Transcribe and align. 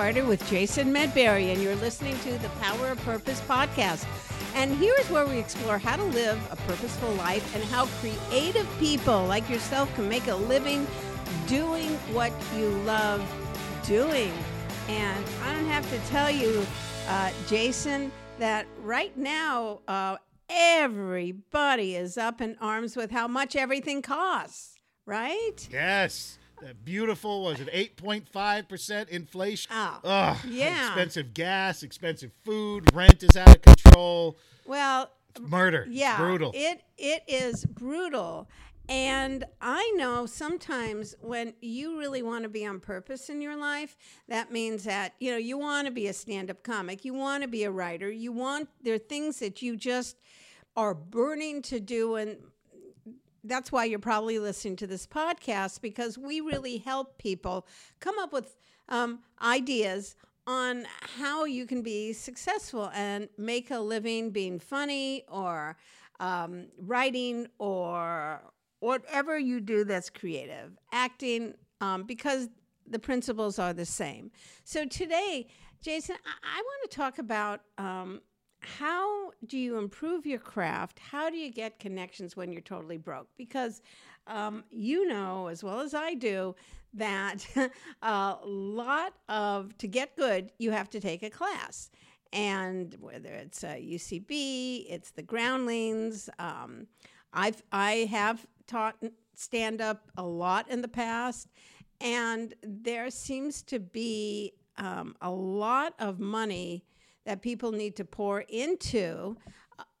Carter 0.00 0.24
with 0.24 0.48
Jason 0.48 0.94
Medberry, 0.94 1.52
and 1.52 1.60
you're 1.60 1.76
listening 1.76 2.18
to 2.20 2.38
the 2.38 2.48
Power 2.58 2.88
of 2.88 2.98
Purpose 3.00 3.38
podcast. 3.42 4.06
And 4.54 4.74
here's 4.76 5.10
where 5.10 5.26
we 5.26 5.36
explore 5.36 5.76
how 5.76 5.96
to 5.96 6.04
live 6.04 6.40
a 6.50 6.56
purposeful 6.56 7.10
life 7.16 7.54
and 7.54 7.62
how 7.64 7.84
creative 8.00 8.66
people 8.78 9.26
like 9.26 9.46
yourself 9.50 9.94
can 9.94 10.08
make 10.08 10.26
a 10.28 10.34
living 10.34 10.86
doing 11.46 11.90
what 12.14 12.32
you 12.56 12.70
love 12.86 13.22
doing. 13.84 14.32
And 14.88 15.22
I 15.44 15.52
don't 15.52 15.66
have 15.66 15.86
to 15.90 15.98
tell 16.08 16.30
you, 16.30 16.66
uh, 17.06 17.30
Jason, 17.46 18.10
that 18.38 18.66
right 18.80 19.14
now 19.18 19.80
uh, 19.86 20.16
everybody 20.48 21.94
is 21.94 22.16
up 22.16 22.40
in 22.40 22.56
arms 22.58 22.96
with 22.96 23.10
how 23.10 23.28
much 23.28 23.54
everything 23.54 24.00
costs, 24.00 24.78
right? 25.04 25.68
Yes. 25.70 26.38
That 26.62 26.84
beautiful 26.84 27.42
was 27.42 27.60
it 27.60 27.72
8.5% 27.96 29.08
inflation? 29.08 29.72
Oh, 29.74 30.00
Ugh, 30.04 30.36
yeah. 30.48 30.88
Expensive 30.88 31.32
gas, 31.32 31.82
expensive 31.82 32.32
food, 32.44 32.94
rent 32.94 33.22
is 33.22 33.36
out 33.36 33.56
of 33.56 33.62
control. 33.62 34.36
Well, 34.66 35.10
Murder. 35.40 35.84
It's 35.86 35.96
yeah, 35.96 36.16
brutal. 36.18 36.52
It 36.54 36.82
it 36.98 37.22
is 37.28 37.64
brutal. 37.64 38.48
And 38.88 39.44
I 39.60 39.92
know 39.96 40.26
sometimes 40.26 41.14
when 41.20 41.54
you 41.60 41.96
really 41.96 42.22
want 42.22 42.42
to 42.42 42.48
be 42.48 42.66
on 42.66 42.80
purpose 42.80 43.28
in 43.28 43.40
your 43.40 43.54
life, 43.54 43.96
that 44.26 44.50
means 44.50 44.82
that, 44.82 45.14
you 45.20 45.30
know, 45.30 45.36
you 45.36 45.56
want 45.56 45.86
to 45.86 45.92
be 45.92 46.08
a 46.08 46.12
stand-up 46.12 46.64
comic, 46.64 47.04
you 47.04 47.14
want 47.14 47.44
to 47.44 47.48
be 47.48 47.62
a 47.62 47.70
writer, 47.70 48.10
you 48.10 48.32
want 48.32 48.68
there 48.82 48.94
are 48.94 48.98
things 48.98 49.38
that 49.38 49.62
you 49.62 49.76
just 49.76 50.16
are 50.76 50.94
burning 50.94 51.62
to 51.62 51.78
do 51.78 52.16
and 52.16 52.38
that's 53.44 53.72
why 53.72 53.84
you're 53.84 53.98
probably 53.98 54.38
listening 54.38 54.76
to 54.76 54.86
this 54.86 55.06
podcast 55.06 55.80
because 55.80 56.18
we 56.18 56.40
really 56.40 56.78
help 56.78 57.18
people 57.18 57.66
come 58.00 58.18
up 58.18 58.32
with 58.32 58.56
um, 58.88 59.20
ideas 59.42 60.16
on 60.46 60.84
how 61.16 61.44
you 61.44 61.66
can 61.66 61.82
be 61.82 62.12
successful 62.12 62.90
and 62.94 63.28
make 63.38 63.70
a 63.70 63.78
living 63.78 64.30
being 64.30 64.58
funny 64.58 65.24
or 65.28 65.76
um, 66.18 66.66
writing 66.78 67.46
or 67.58 68.40
whatever 68.80 69.38
you 69.38 69.60
do 69.60 69.84
that's 69.84 70.10
creative, 70.10 70.72
acting, 70.92 71.54
um, 71.80 72.04
because 72.04 72.48
the 72.88 72.98
principles 72.98 73.58
are 73.58 73.72
the 73.72 73.84
same. 73.84 74.30
So 74.64 74.86
today, 74.86 75.46
Jason, 75.82 76.16
I, 76.26 76.58
I 76.58 76.62
want 76.62 76.90
to 76.90 76.96
talk 76.96 77.18
about 77.18 77.60
um, 77.78 78.20
how 78.60 79.32
do 79.46 79.58
you 79.58 79.78
improve 79.78 80.26
your 80.26 80.38
craft? 80.38 80.98
How 80.98 81.30
do 81.30 81.36
you 81.36 81.50
get 81.50 81.78
connections 81.78 82.36
when 82.36 82.52
you're 82.52 82.60
totally 82.60 82.98
broke? 82.98 83.28
Because 83.36 83.82
um, 84.26 84.64
you 84.70 85.06
know 85.06 85.48
as 85.48 85.64
well 85.64 85.80
as 85.80 85.94
I 85.94 86.14
do 86.14 86.54
that 86.94 87.46
a 88.02 88.36
lot 88.44 89.14
of 89.28 89.76
to 89.78 89.88
get 89.88 90.16
good, 90.16 90.52
you 90.58 90.70
have 90.70 90.90
to 90.90 91.00
take 91.00 91.22
a 91.22 91.30
class. 91.30 91.90
And 92.32 92.94
whether 93.00 93.30
it's 93.30 93.64
a 93.64 93.82
UCB, 93.82 94.86
it's 94.88 95.10
the 95.10 95.22
Groundlings. 95.22 96.28
Um, 96.38 96.86
I've 97.32 97.62
I 97.72 98.08
have 98.10 98.46
taught 98.66 98.96
stand 99.34 99.80
up 99.80 100.10
a 100.16 100.22
lot 100.22 100.70
in 100.70 100.80
the 100.80 100.88
past, 100.88 101.48
and 102.00 102.54
there 102.62 103.10
seems 103.10 103.62
to 103.62 103.80
be 103.80 104.52
um, 104.76 105.16
a 105.20 105.30
lot 105.30 105.94
of 105.98 106.20
money 106.20 106.84
that 107.26 107.42
people 107.42 107.72
need 107.72 107.96
to 107.96 108.04
pour 108.04 108.40
into 108.40 109.36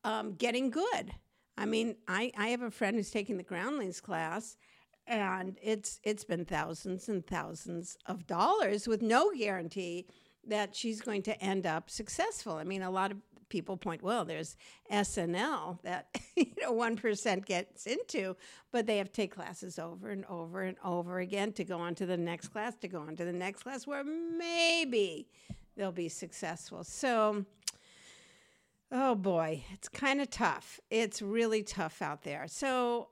um, 0.04 0.34
getting 0.34 0.70
good. 0.70 1.12
I 1.56 1.66
mean, 1.66 1.96
I, 2.08 2.32
I 2.38 2.48
have 2.48 2.62
a 2.62 2.70
friend 2.70 2.96
who's 2.96 3.10
taking 3.10 3.36
the 3.36 3.42
groundlings 3.42 4.00
class, 4.00 4.56
and 5.06 5.58
it's 5.62 6.00
it's 6.04 6.24
been 6.24 6.44
thousands 6.44 7.08
and 7.08 7.26
thousands 7.26 7.98
of 8.06 8.26
dollars 8.26 8.86
with 8.88 9.02
no 9.02 9.30
guarantee 9.36 10.06
that 10.46 10.74
she's 10.74 11.00
going 11.00 11.22
to 11.22 11.42
end 11.42 11.66
up 11.66 11.90
successful. 11.90 12.56
I 12.56 12.64
mean, 12.64 12.82
a 12.82 12.90
lot 12.90 13.10
of 13.10 13.18
people 13.50 13.76
point, 13.76 14.02
well, 14.02 14.24
there's 14.24 14.56
SNL 14.90 15.82
that 15.82 16.18
you 16.36 16.46
know 16.62 16.72
one 16.72 16.96
percent 16.96 17.44
gets 17.44 17.86
into, 17.86 18.36
but 18.72 18.86
they 18.86 18.96
have 18.96 19.08
to 19.08 19.12
take 19.12 19.34
classes 19.34 19.78
over 19.78 20.08
and 20.08 20.24
over 20.26 20.62
and 20.62 20.78
over 20.82 21.18
again 21.18 21.52
to 21.54 21.64
go 21.64 21.78
on 21.78 21.94
to 21.96 22.06
the 22.06 22.16
next 22.16 22.48
class, 22.48 22.74
to 22.76 22.88
go 22.88 23.00
on 23.00 23.16
to 23.16 23.24
the 23.24 23.32
next 23.32 23.64
class, 23.64 23.86
where 23.86 24.04
maybe 24.04 25.28
they'll 25.80 25.90
be 25.90 26.10
successful. 26.10 26.84
So, 26.84 27.46
oh 28.92 29.14
boy, 29.14 29.64
it's 29.72 29.88
kind 29.88 30.20
of 30.20 30.28
tough. 30.28 30.78
It's 30.90 31.22
really 31.22 31.62
tough 31.62 32.02
out 32.02 32.22
there. 32.22 32.44
So, 32.48 33.08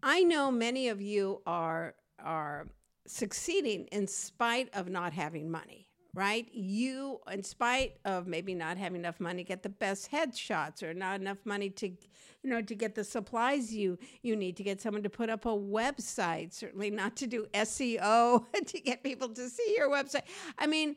I 0.00 0.22
know 0.22 0.52
many 0.52 0.88
of 0.88 1.02
you 1.02 1.42
are 1.46 1.94
are 2.20 2.68
succeeding 3.08 3.86
in 3.86 4.06
spite 4.06 4.68
of 4.72 4.88
not 4.88 5.12
having 5.12 5.50
money 5.50 5.90
right? 6.14 6.48
You, 6.52 7.20
in 7.30 7.42
spite 7.42 7.98
of 8.04 8.26
maybe 8.26 8.54
not 8.54 8.76
having 8.76 9.00
enough 9.00 9.20
money, 9.20 9.44
get 9.44 9.62
the 9.62 9.68
best 9.68 10.10
headshots 10.10 10.82
or 10.82 10.92
not 10.92 11.20
enough 11.20 11.38
money 11.44 11.70
to, 11.70 11.88
you 11.88 12.50
know, 12.50 12.60
to 12.62 12.74
get 12.74 12.94
the 12.94 13.04
supplies 13.04 13.72
you 13.72 13.98
you 14.22 14.34
need 14.34 14.56
to 14.56 14.62
get 14.62 14.80
someone 14.80 15.02
to 15.02 15.10
put 15.10 15.30
up 15.30 15.46
a 15.46 15.48
website. 15.48 16.52
Certainly 16.52 16.90
not 16.90 17.16
to 17.16 17.26
do 17.26 17.46
SEO 17.54 18.44
to 18.66 18.80
get 18.80 19.02
people 19.02 19.28
to 19.28 19.48
see 19.48 19.74
your 19.76 19.88
website. 19.88 20.22
I 20.58 20.66
mean, 20.66 20.96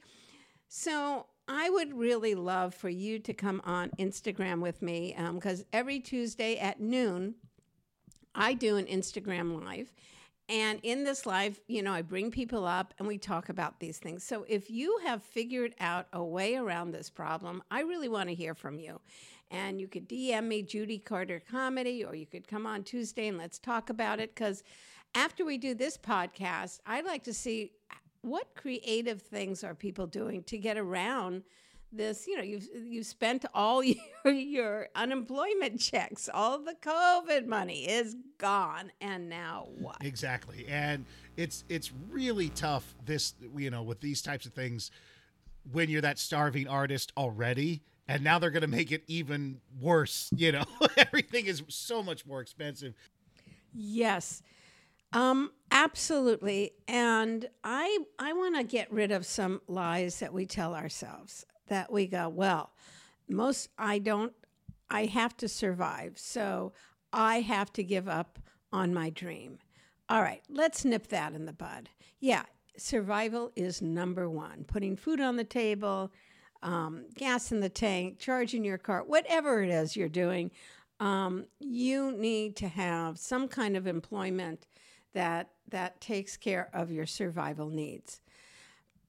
so 0.76 1.28
I 1.48 1.70
would 1.70 1.96
really 1.96 2.34
love 2.34 2.74
for 2.74 2.90
you 2.90 3.20
to 3.20 3.32
come 3.32 3.62
on 3.64 3.92
Instagram 4.00 4.60
with 4.60 4.82
me 4.82 5.16
because 5.34 5.60
um, 5.60 5.66
every 5.72 6.00
Tuesday 6.00 6.58
at 6.58 6.82
noon, 6.82 7.36
I 8.34 8.56
do 8.56 8.78
an 8.78 8.88
Instagram 8.88 9.64
live. 9.64 9.94
And 10.50 10.80
in 10.82 11.04
this 11.04 11.28
live, 11.28 11.60
you 11.68 11.84
know, 11.84 11.94
I 11.94 12.02
bring 12.02 12.32
people 12.32 12.66
up 12.66 12.96
and 12.98 13.08
we 13.08 13.20
talk 13.20 13.50
about 13.50 13.80
these 13.80 14.00
things. 14.00 14.24
So 14.24 14.48
if 14.50 14.72
you 14.72 15.00
have 15.06 15.22
figured 15.22 15.76
out 15.80 16.08
a 16.12 16.24
way 16.24 16.56
around 16.56 16.90
this 16.90 17.08
problem, 17.08 17.62
I 17.70 17.82
really 17.82 18.10
want 18.10 18.30
to 18.30 18.36
hear 18.36 18.56
from 18.56 18.80
you. 18.80 19.00
And 19.52 19.80
you 19.80 19.88
could 19.88 20.10
DM 20.10 20.48
me, 20.48 20.64
Judy 20.64 20.98
Carter 20.98 21.40
Comedy, 21.52 22.04
or 22.04 22.16
you 22.16 22.26
could 22.26 22.48
come 22.48 22.66
on 22.66 22.82
Tuesday 22.82 23.28
and 23.28 23.38
let's 23.38 23.60
talk 23.60 23.92
about 23.92 24.20
it. 24.20 24.34
Because 24.34 24.64
after 25.14 25.46
we 25.46 25.60
do 25.60 25.76
this 25.76 26.00
podcast, 26.00 26.80
I'd 26.88 27.06
like 27.06 27.24
to 27.26 27.34
see 27.34 27.74
what 28.24 28.56
creative 28.56 29.22
things 29.22 29.64
are 29.64 29.76
people 29.76 30.08
doing 30.08 30.44
to 30.44 30.58
get 30.58 30.78
around 30.78 31.44
this 31.92 32.26
you 32.26 32.36
know 32.36 32.44
you've 32.44 32.68
you 32.74 33.04
spent 33.04 33.46
all 33.54 33.84
your, 34.26 34.34
your 34.34 34.88
unemployment 34.96 35.80
checks 35.80 36.28
all 36.34 36.58
the 36.58 36.74
covid 36.82 37.46
money 37.46 37.88
is 37.88 38.16
gone 38.40 38.92
and 39.00 39.30
now 39.30 39.68
what? 39.80 39.96
Exactly. 40.02 40.66
And 40.68 41.06
it's 41.38 41.64
it's 41.70 41.92
really 42.10 42.50
tough 42.50 42.94
this 43.06 43.36
you 43.56 43.70
know 43.70 43.84
with 43.84 44.02
these 44.02 44.22
types 44.22 44.46
of 44.46 44.54
things 44.54 44.92
when 45.72 45.90
you're 45.90 46.02
that 46.02 46.20
starving 46.20 46.68
artist 46.68 47.14
already 47.16 47.82
and 48.08 48.22
now 48.22 48.38
they're 48.38 48.52
going 48.52 48.62
to 48.62 48.68
make 48.68 48.92
it 48.92 49.04
even 49.08 49.62
worse 49.80 50.30
you 50.36 50.52
know? 50.52 50.66
Everything 50.98 51.46
is 51.46 51.64
so 51.70 52.04
much 52.04 52.26
more 52.26 52.42
expensive. 52.42 52.94
Yes 53.74 54.42
um, 55.14 55.52
absolutely. 55.72 56.74
And 56.88 57.48
I 57.64 58.00
I 58.20 58.34
want 58.34 58.56
to 58.56 58.64
get 58.64 58.92
rid 58.92 59.12
of 59.12 59.26
some 59.26 59.62
lies 59.68 60.20
that 60.20 60.34
we 60.34 60.46
tell 60.46 60.76
ourselves 60.76 61.46
that 61.68 61.92
we 61.92 62.08
go, 62.08 62.30
well, 62.30 62.72
most 63.30 63.70
I 63.78 64.00
don't 64.00 64.34
I 64.90 65.06
have 65.06 65.38
to 65.38 65.48
survive. 65.48 66.14
So 66.18 66.74
I 67.12 67.42
have 67.42 67.72
to 67.74 67.84
give 67.84 68.08
up 68.08 68.40
on 68.72 68.94
my 68.94 69.10
dream. 69.10 69.60
All 70.10 70.22
right, 70.22 70.42
let's 70.50 70.84
nip 70.84 71.08
that 71.08 71.34
in 71.34 71.46
the 71.46 71.54
bud. 71.54 71.90
Yeah, 72.20 72.44
survival 72.78 73.52
is 73.56 73.82
number 73.82 74.30
one. 74.30 74.66
Putting 74.66 74.96
food 74.98 75.22
on 75.22 75.38
the 75.38 75.44
table, 75.44 76.12
um, 76.62 77.06
gas 77.16 77.52
in 77.52 77.60
the 77.60 77.70
tank, 77.70 78.20
charging 78.20 78.64
your 78.64 78.78
car, 78.78 79.04
whatever 79.04 79.64
it 79.64 79.70
is 79.70 79.96
you're 79.96 80.10
doing, 80.10 80.52
um, 81.00 81.46
you 81.60 82.12
need 82.12 82.56
to 82.58 82.68
have 82.68 83.18
some 83.18 83.48
kind 83.48 83.76
of 83.76 83.88
employment 83.88 84.68
that 85.14 85.50
that 85.70 86.02
takes 86.02 86.38
care 86.38 86.70
of 86.74 86.92
your 86.92 87.06
survival 87.06 87.70
needs. 87.70 88.22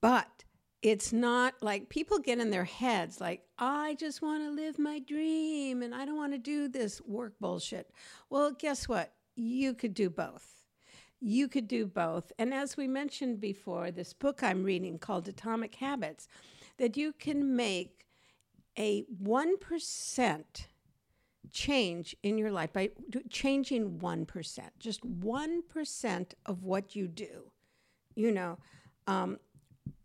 But 0.01 0.43
it's 0.81 1.11
not 1.11 1.55
like 1.61 1.89
people 1.89 2.19
get 2.19 2.39
in 2.39 2.51
their 2.51 2.63
heads 2.63 3.19
like 3.19 3.41
I 3.57 3.95
just 3.99 4.21
want 4.21 4.43
to 4.43 4.51
live 4.51 4.77
my 4.77 4.99
dream 4.99 5.81
and 5.81 5.95
I 5.95 6.05
don't 6.05 6.17
want 6.17 6.33
to 6.33 6.37
do 6.37 6.67
this 6.67 7.01
work 7.01 7.33
bullshit. 7.39 7.89
Well, 8.29 8.51
guess 8.51 8.87
what? 8.87 9.13
You 9.35 9.73
could 9.73 9.93
do 9.93 10.09
both. 10.09 10.47
You 11.19 11.47
could 11.47 11.67
do 11.67 11.87
both. 11.87 12.31
And 12.37 12.53
as 12.53 12.77
we 12.77 12.87
mentioned 12.87 13.41
before, 13.41 13.89
this 13.89 14.13
book 14.13 14.43
I'm 14.43 14.63
reading 14.63 14.99
called 14.99 15.27
Atomic 15.27 15.73
Habits, 15.75 16.27
that 16.77 16.97
you 16.97 17.13
can 17.13 17.55
make 17.55 18.05
a 18.77 19.05
1% 19.23 20.43
change 21.51 22.15
in 22.23 22.37
your 22.37 22.51
life 22.51 22.73
by 22.73 22.89
changing 23.29 23.99
1%, 23.99 24.59
just 24.79 25.01
1% 25.01 26.33
of 26.45 26.63
what 26.63 26.95
you 26.95 27.07
do. 27.07 27.51
You 28.15 28.31
know, 28.31 28.57
um, 29.07 29.39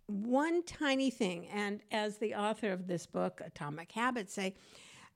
one 0.06 0.62
tiny 0.64 1.10
thing. 1.10 1.48
And 1.48 1.80
as 1.90 2.18
the 2.18 2.34
author 2.34 2.72
of 2.72 2.86
this 2.86 3.06
book, 3.06 3.40
Atomic 3.44 3.92
Habits, 3.92 4.34
say, 4.34 4.54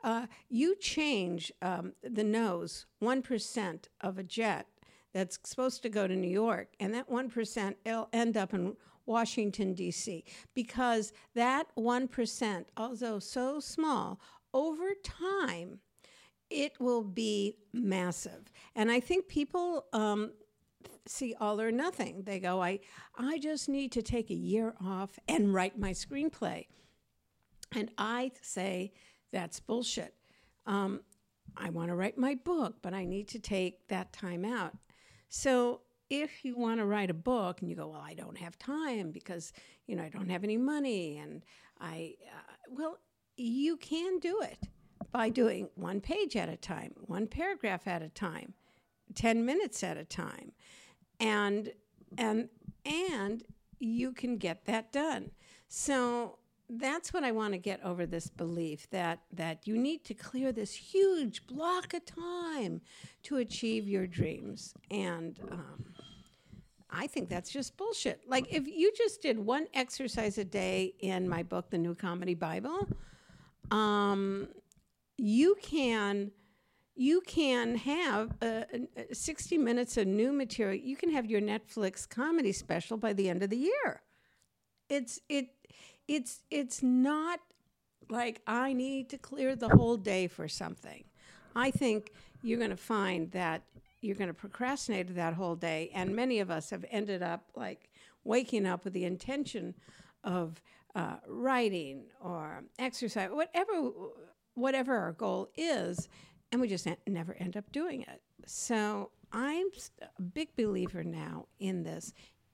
uh, 0.02 0.26
you 0.48 0.76
change 0.76 1.50
um, 1.62 1.92
the 2.02 2.24
nose 2.24 2.86
1% 3.02 3.84
of 4.02 4.18
a 4.18 4.22
jet 4.22 4.66
that's 5.12 5.38
supposed 5.44 5.82
to 5.82 5.88
go 5.88 6.06
to 6.06 6.14
New 6.14 6.28
York, 6.28 6.74
and 6.78 6.92
that 6.92 7.08
1% 7.08 7.74
will 7.86 8.08
end 8.12 8.36
up 8.36 8.52
in 8.52 8.76
Washington, 9.06 9.74
D.C., 9.74 10.24
because 10.54 11.12
that 11.34 11.66
1%, 11.76 12.64
although 12.76 13.18
so 13.18 13.60
small, 13.60 14.20
over 14.52 14.92
time, 15.02 15.80
it 16.50 16.72
will 16.80 17.02
be 17.02 17.56
massive. 17.72 18.52
And 18.74 18.90
I 18.90 19.00
think 19.00 19.28
people 19.28 19.86
um, 19.92 20.32
see 21.06 21.34
all 21.40 21.60
or 21.60 21.70
nothing. 21.70 22.22
They 22.24 22.38
go, 22.38 22.62
I, 22.62 22.80
I 23.16 23.38
just 23.38 23.68
need 23.68 23.92
to 23.92 24.02
take 24.02 24.30
a 24.30 24.34
year 24.34 24.74
off 24.84 25.18
and 25.28 25.52
write 25.52 25.78
my 25.78 25.90
screenplay. 25.90 26.66
And 27.74 27.90
I 27.98 28.32
say, 28.42 28.92
that's 29.32 29.58
bullshit. 29.60 30.14
Um, 30.66 31.00
I 31.56 31.70
want 31.70 31.88
to 31.88 31.94
write 31.94 32.18
my 32.18 32.34
book, 32.34 32.76
but 32.82 32.94
I 32.94 33.04
need 33.04 33.28
to 33.28 33.38
take 33.38 33.88
that 33.88 34.12
time 34.12 34.44
out. 34.44 34.76
So 35.28 35.80
if 36.10 36.44
you 36.44 36.56
want 36.56 36.78
to 36.78 36.86
write 36.86 37.10
a 37.10 37.14
book 37.14 37.60
and 37.60 37.68
you 37.68 37.76
go, 37.76 37.88
well, 37.88 38.04
I 38.04 38.14
don't 38.14 38.38
have 38.38 38.58
time 38.58 39.10
because 39.10 39.52
you 39.86 39.96
know 39.96 40.04
I 40.04 40.08
don't 40.08 40.28
have 40.30 40.44
any 40.44 40.56
money, 40.56 41.18
and 41.18 41.42
I, 41.80 42.14
uh, 42.32 42.52
well, 42.70 42.98
you 43.36 43.76
can 43.76 44.18
do 44.18 44.40
it 44.42 44.68
by 45.14 45.28
doing 45.28 45.68
one 45.76 46.00
page 46.00 46.34
at 46.34 46.48
a 46.48 46.56
time, 46.56 46.92
one 47.06 47.28
paragraph 47.28 47.86
at 47.86 48.02
a 48.02 48.08
time, 48.08 48.52
ten 49.14 49.46
minutes 49.46 49.84
at 49.84 49.96
a 49.96 50.04
time, 50.04 50.50
and 51.20 51.70
and 52.18 52.48
and 52.84 53.44
you 53.78 54.10
can 54.10 54.36
get 54.36 54.64
that 54.64 54.92
done. 54.92 55.30
So 55.68 56.38
that's 56.68 57.12
what 57.12 57.22
I 57.22 57.30
want 57.30 57.52
to 57.52 57.58
get 57.58 57.80
over 57.84 58.06
this 58.06 58.28
belief 58.28 58.90
that 58.90 59.20
that 59.32 59.68
you 59.68 59.78
need 59.78 60.04
to 60.06 60.14
clear 60.14 60.50
this 60.50 60.74
huge 60.74 61.46
block 61.46 61.94
of 61.94 62.04
time 62.04 62.80
to 63.22 63.36
achieve 63.36 63.86
your 63.86 64.08
dreams, 64.08 64.74
and 64.90 65.38
um, 65.52 65.94
I 66.90 67.06
think 67.06 67.28
that's 67.28 67.52
just 67.52 67.76
bullshit. 67.76 68.22
Like 68.26 68.52
if 68.52 68.66
you 68.66 68.92
just 68.96 69.22
did 69.22 69.38
one 69.38 69.68
exercise 69.74 70.38
a 70.38 70.44
day 70.44 70.94
in 70.98 71.28
my 71.28 71.44
book, 71.44 71.70
The 71.70 71.78
New 71.78 71.94
Comedy 71.94 72.34
Bible, 72.34 72.88
um, 73.70 74.48
you 75.16 75.56
can 75.62 76.32
you 76.96 77.20
can 77.22 77.74
have 77.76 78.36
uh, 78.40 78.62
60 79.12 79.58
minutes 79.58 79.96
of 79.96 80.06
new 80.06 80.32
material. 80.32 80.76
You 80.76 80.96
can 80.96 81.10
have 81.10 81.26
your 81.26 81.40
Netflix 81.40 82.08
comedy 82.08 82.52
special 82.52 82.96
by 82.96 83.12
the 83.12 83.28
end 83.28 83.42
of 83.42 83.50
the 83.50 83.56
year. 83.56 84.02
It's 84.88 85.20
it 85.28 85.48
it's 86.06 86.42
it's 86.50 86.82
not 86.82 87.40
like 88.08 88.42
I 88.46 88.72
need 88.72 89.08
to 89.10 89.18
clear 89.18 89.56
the 89.56 89.70
whole 89.70 89.96
day 89.96 90.28
for 90.28 90.46
something. 90.46 91.04
I 91.56 91.70
think 91.70 92.12
you're 92.42 92.58
going 92.58 92.70
to 92.70 92.76
find 92.76 93.30
that 93.32 93.62
you're 94.00 94.16
going 94.16 94.28
to 94.28 94.34
procrastinate 94.34 95.14
that 95.14 95.34
whole 95.34 95.56
day, 95.56 95.90
and 95.94 96.14
many 96.14 96.40
of 96.40 96.50
us 96.50 96.70
have 96.70 96.84
ended 96.90 97.22
up 97.22 97.48
like 97.56 97.90
waking 98.22 98.66
up 98.66 98.84
with 98.84 98.92
the 98.92 99.04
intention 99.04 99.74
of 100.22 100.60
uh, 100.94 101.16
writing 101.26 102.04
or 102.20 102.62
exercise, 102.78 103.30
whatever 103.30 103.90
whatever 104.54 104.96
our 104.96 105.12
goal 105.12 105.50
is, 105.56 106.08
and 106.52 106.60
we 106.60 106.68
just 106.68 106.88
never 107.06 107.34
end 107.34 107.56
up 107.56 107.70
doing 107.72 108.02
it. 108.02 108.22
So 108.46 109.10
I'm 109.32 109.66
a 110.18 110.22
big 110.22 110.54
believer 110.56 111.04
now 111.04 111.46
in 111.58 111.82
this 111.82 112.12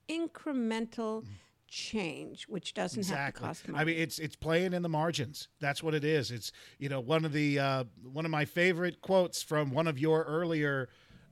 incremental. 0.08 1.22
Mm 1.22 1.26
change, 1.70 2.44
which 2.48 2.74
doesn't 2.74 2.98
exactly. 2.98 3.24
have 3.24 3.34
to 3.34 3.40
cost 3.40 3.68
money. 3.68 3.80
I 3.80 3.84
mean, 3.84 3.98
it's 3.98 4.18
it's 4.18 4.36
playing 4.36 4.74
in 4.74 4.82
the 4.82 4.88
margins. 4.88 5.48
That's 5.60 5.82
what 5.82 5.94
it 5.94 6.04
is. 6.04 6.30
It's 6.30 6.52
you 6.78 6.88
know 6.88 7.00
one 7.00 7.24
of 7.24 7.32
the 7.32 7.58
uh, 7.58 7.84
one 8.12 8.24
of 8.24 8.30
my 8.30 8.44
favorite 8.44 9.00
quotes 9.00 9.42
from 9.42 9.70
one 9.70 9.86
of 9.86 9.98
your 9.98 10.24
earlier. 10.24 10.88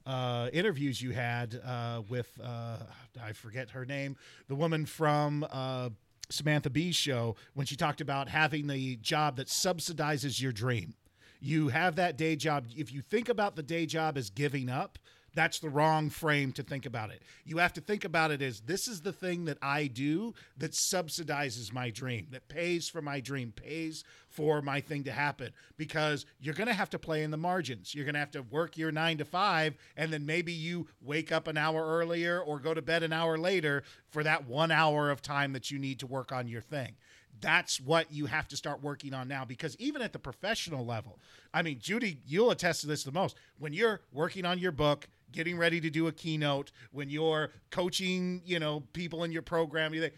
Uh, 0.07 0.49
interviews 0.55 1.03
you 1.03 1.11
had 1.11 1.61
uh, 1.63 2.01
with 2.09 2.31
uh, 2.43 2.79
I 3.23 3.33
forget 3.33 3.69
her 3.69 3.85
name, 3.85 4.17
the 4.47 4.55
woman 4.55 4.87
from 4.87 5.47
uh, 5.51 5.91
Samantha 6.31 6.71
Bee's 6.71 6.97
show 6.97 7.37
when 7.55 7.67
she 7.67 7.77
talked 7.77 8.01
about 8.01 8.29
having 8.29 8.67
the 8.67 8.97
job 8.97 9.37
that 9.37 9.49
subsidizes 9.49 10.41
your 10.41 10.53
dream. 10.53 10.95
You 11.41 11.69
have 11.69 11.97
that 11.97 12.17
day 12.17 12.37
job. 12.37 12.67
If 12.77 12.93
you 12.93 13.01
think 13.01 13.29
about 13.29 13.57
the 13.57 13.63
day 13.63 13.87
job 13.87 14.19
as 14.19 14.29
giving 14.31 14.69
up, 14.69 14.99
that's 15.35 15.59
the 15.59 15.69
wrong 15.69 16.11
frame 16.11 16.53
to 16.53 16.63
think 16.63 16.87
about 16.87 17.11
it. 17.11 17.23
You 17.45 17.59
have 17.59 17.73
to 17.75 17.81
think 17.81 18.05
about 18.05 18.31
it 18.31 18.43
as 18.43 18.61
this 18.61 18.89
is 18.89 19.03
the 19.03 19.13
thing 19.13 19.45
that 19.45 19.59
I 19.63 19.87
do 19.87 20.35
that 20.57 20.73
subsidizes 20.73 21.73
my 21.73 21.91
dream, 21.91 22.29
that 22.31 22.49
pays 22.49 22.89
for 22.89 23.03
my 23.03 23.21
dream, 23.21 23.53
pays 23.53 24.05
for 24.29 24.63
my 24.63 24.81
thing 24.81 25.05
to 25.05 25.13
happen. 25.13 25.53
Because 25.77 26.27
you're 26.41 26.55
going 26.55 26.69
to 26.69 26.75
have 26.75 26.91
to 26.91 26.99
play 26.99 27.23
in 27.23 27.31
the 27.31 27.37
margins. 27.37 27.95
You're 27.95 28.05
going 28.05 28.15
to 28.15 28.21
have 28.21 28.31
to 28.33 28.43
work 28.43 28.77
your 28.77 28.91
nine 28.91 29.19
to 29.19 29.25
five, 29.25 29.77
and 29.97 30.13
then 30.13 30.27
maybe 30.27 30.53
you 30.53 30.89
wake 31.01 31.31
up 31.31 31.47
an 31.47 31.57
hour 31.57 31.87
earlier 31.87 32.41
or 32.41 32.59
go 32.59 32.75
to 32.75 32.83
bed 32.83 33.03
an 33.03 33.13
hour 33.13 33.39
later 33.39 33.83
for 34.11 34.23
that 34.25 34.47
one 34.47 34.71
hour 34.71 35.11
of 35.11 35.23
time 35.23 35.53
that 35.53 35.71
you 35.71 35.79
need 35.79 36.01
to 36.01 36.07
work 36.07 36.33
on 36.33 36.49
your 36.49 36.63
thing 36.63 36.97
that's 37.41 37.81
what 37.81 38.11
you 38.13 38.27
have 38.27 38.49
to 38.49 38.57
start 38.57 38.83
working 38.83 39.15
on 39.15 39.29
now 39.29 39.45
because 39.45 39.77
even 39.77 40.03
at 40.03 40.13
the 40.13 40.19
professional 40.19 40.85
level 40.85 41.19
i 41.55 41.63
mean 41.63 41.79
judy 41.79 42.19
you'll 42.27 42.51
attest 42.51 42.81
to 42.81 42.87
this 42.87 43.05
the 43.05 43.13
most 43.13 43.37
when 43.59 43.73
you're 43.73 44.01
working 44.13 44.45
on 44.45 44.59
your 44.59 44.73
book 44.73 45.09
getting 45.33 45.59
ready 45.59 45.81
to 45.81 45.91
do 45.91 46.07
a 46.07 46.13
keynote, 46.13 46.73
when 46.93 47.11
you're 47.11 47.51
coaching, 47.71 48.43
you 48.45 48.59
know, 48.59 48.83
people 48.93 49.25
in 49.25 49.33
your 49.33 49.43
program, 49.43 49.95
you 49.95 50.01
think, 50.01 50.15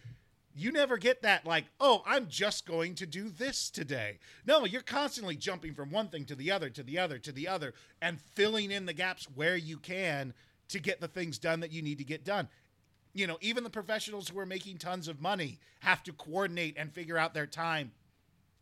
you 0.54 0.72
never 0.72 0.98
get 0.98 1.22
that 1.22 1.46
like, 1.46 1.64
oh, 1.80 2.02
I'm 2.06 2.26
just 2.28 2.66
going 2.66 2.94
to 2.96 3.06
do 3.06 3.28
this 3.28 3.70
today. 3.70 4.18
No, 4.46 4.64
you're 4.64 4.82
constantly 4.82 5.36
jumping 5.36 5.74
from 5.74 5.90
one 5.90 6.08
thing 6.08 6.24
to 6.26 6.34
the 6.34 6.50
other, 6.50 6.68
to 6.70 6.82
the 6.82 6.98
other, 6.98 7.18
to 7.18 7.32
the 7.32 7.48
other, 7.48 7.72
and 8.02 8.20
filling 8.20 8.70
in 8.70 8.86
the 8.86 8.92
gaps 8.92 9.26
where 9.34 9.56
you 9.56 9.78
can 9.78 10.34
to 10.68 10.80
get 10.80 11.00
the 11.00 11.08
things 11.08 11.38
done 11.38 11.60
that 11.60 11.72
you 11.72 11.82
need 11.82 11.98
to 11.98 12.04
get 12.04 12.24
done. 12.24 12.48
You 13.12 13.26
know, 13.26 13.38
even 13.40 13.64
the 13.64 13.70
professionals 13.70 14.28
who 14.28 14.38
are 14.38 14.46
making 14.46 14.78
tons 14.78 15.08
of 15.08 15.20
money 15.20 15.58
have 15.80 16.02
to 16.04 16.12
coordinate 16.12 16.76
and 16.76 16.92
figure 16.92 17.18
out 17.18 17.34
their 17.34 17.46
time 17.46 17.92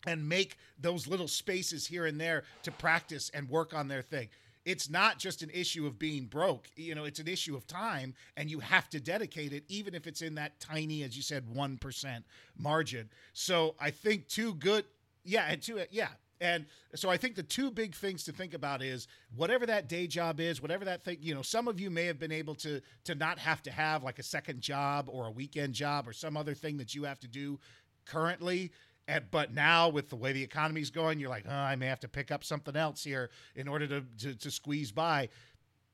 and 0.07 0.29
make 0.29 0.57
those 0.81 1.07
little 1.07 1.29
spaces 1.29 1.87
here 1.87 2.07
and 2.07 2.21
there 2.21 2.45
to 2.63 2.71
practice 2.71 3.31
and 3.35 3.49
work 3.49 3.75
on 3.75 3.89
their 3.89 4.03
thing 4.03 4.29
it's 4.65 4.91
not 4.91 5.19
just 5.19 5.43
an 5.43 5.51
issue 5.51 5.87
of 5.87 5.99
being 5.99 6.27
broke. 6.27 6.69
You 6.77 6.95
know, 6.95 7.05
it's 7.05 7.19
an 7.19 7.29
issue 7.29 7.57
of 7.57 7.67
time, 7.67 8.15
and 8.37 8.51
you 8.51 8.61
have 8.61 8.89
to 8.91 9.01
dedicate 9.01 9.53
it, 9.53 9.65
even 9.69 9.95
if 9.95 10.07
it's 10.07 10.23
in 10.23 10.35
that 10.37 10.61
tiny, 10.61 11.03
as 11.03 11.17
you 11.17 11.23
said, 11.23 11.49
one 11.49 11.79
percent 11.79 12.25
margin. 12.57 13.09
So 13.33 13.75
I 13.81 13.91
think 13.91 14.29
two 14.29 14.55
good, 14.55 14.85
yeah, 15.25 15.47
and 15.49 15.63
two, 15.63 15.81
yeah. 15.91 16.09
And 16.41 16.67
so 16.95 17.11
I 17.11 17.17
think 17.17 17.35
the 17.35 17.43
two 17.43 17.71
big 17.71 17.95
things 17.95 18.25
to 18.25 18.33
think 18.33 18.55
about 18.55 18.81
is 18.83 19.09
whatever 19.35 19.67
that 19.67 19.89
day 19.89 20.07
job 20.07 20.39
is, 20.39 20.63
whatever 20.63 20.85
that 20.85 21.05
thing, 21.05 21.19
you 21.21 21.35
know, 21.35 21.43
some 21.43 21.67
of 21.67 21.81
you 21.81 21.91
may 21.91 22.05
have 22.05 22.19
been 22.19 22.33
able 22.33 22.55
to 22.57 22.81
to 23.05 23.15
not 23.15 23.39
have 23.39 23.63
to 23.65 23.71
have 23.73 24.05
like 24.05 24.19
a 24.19 24.23
second 24.23 24.61
job 24.61 25.09
or 25.11 25.27
a 25.27 25.31
weekend 25.31 25.75
job 25.75 26.07
or 26.07 26.13
some 26.13 26.37
other 26.37 26.55
thing 26.55 26.79
that 26.79 26.95
you 26.95 27.05
have 27.05 27.19
to 27.21 27.29
do 27.29 27.59
currently 28.05 28.71
and, 29.09 29.25
but 29.31 29.55
now 29.55 29.89
with 29.89 30.11
the 30.11 30.17
way 30.17 30.33
the 30.33 30.43
economy's 30.43 30.91
going, 30.91 31.19
you're 31.19 31.31
like, 31.31 31.47
oh, 31.49 31.53
I 31.53 31.75
may 31.77 31.87
have 31.87 32.01
to 32.01 32.09
pick 32.09 32.31
up 32.31 32.45
something 32.45 32.77
else 32.77 33.03
here 33.03 33.31
in 33.57 33.67
order 33.67 33.87
to, 33.87 34.05
to, 34.21 34.35
to 34.35 34.51
squeeze 34.51 34.93
by. 34.93 35.31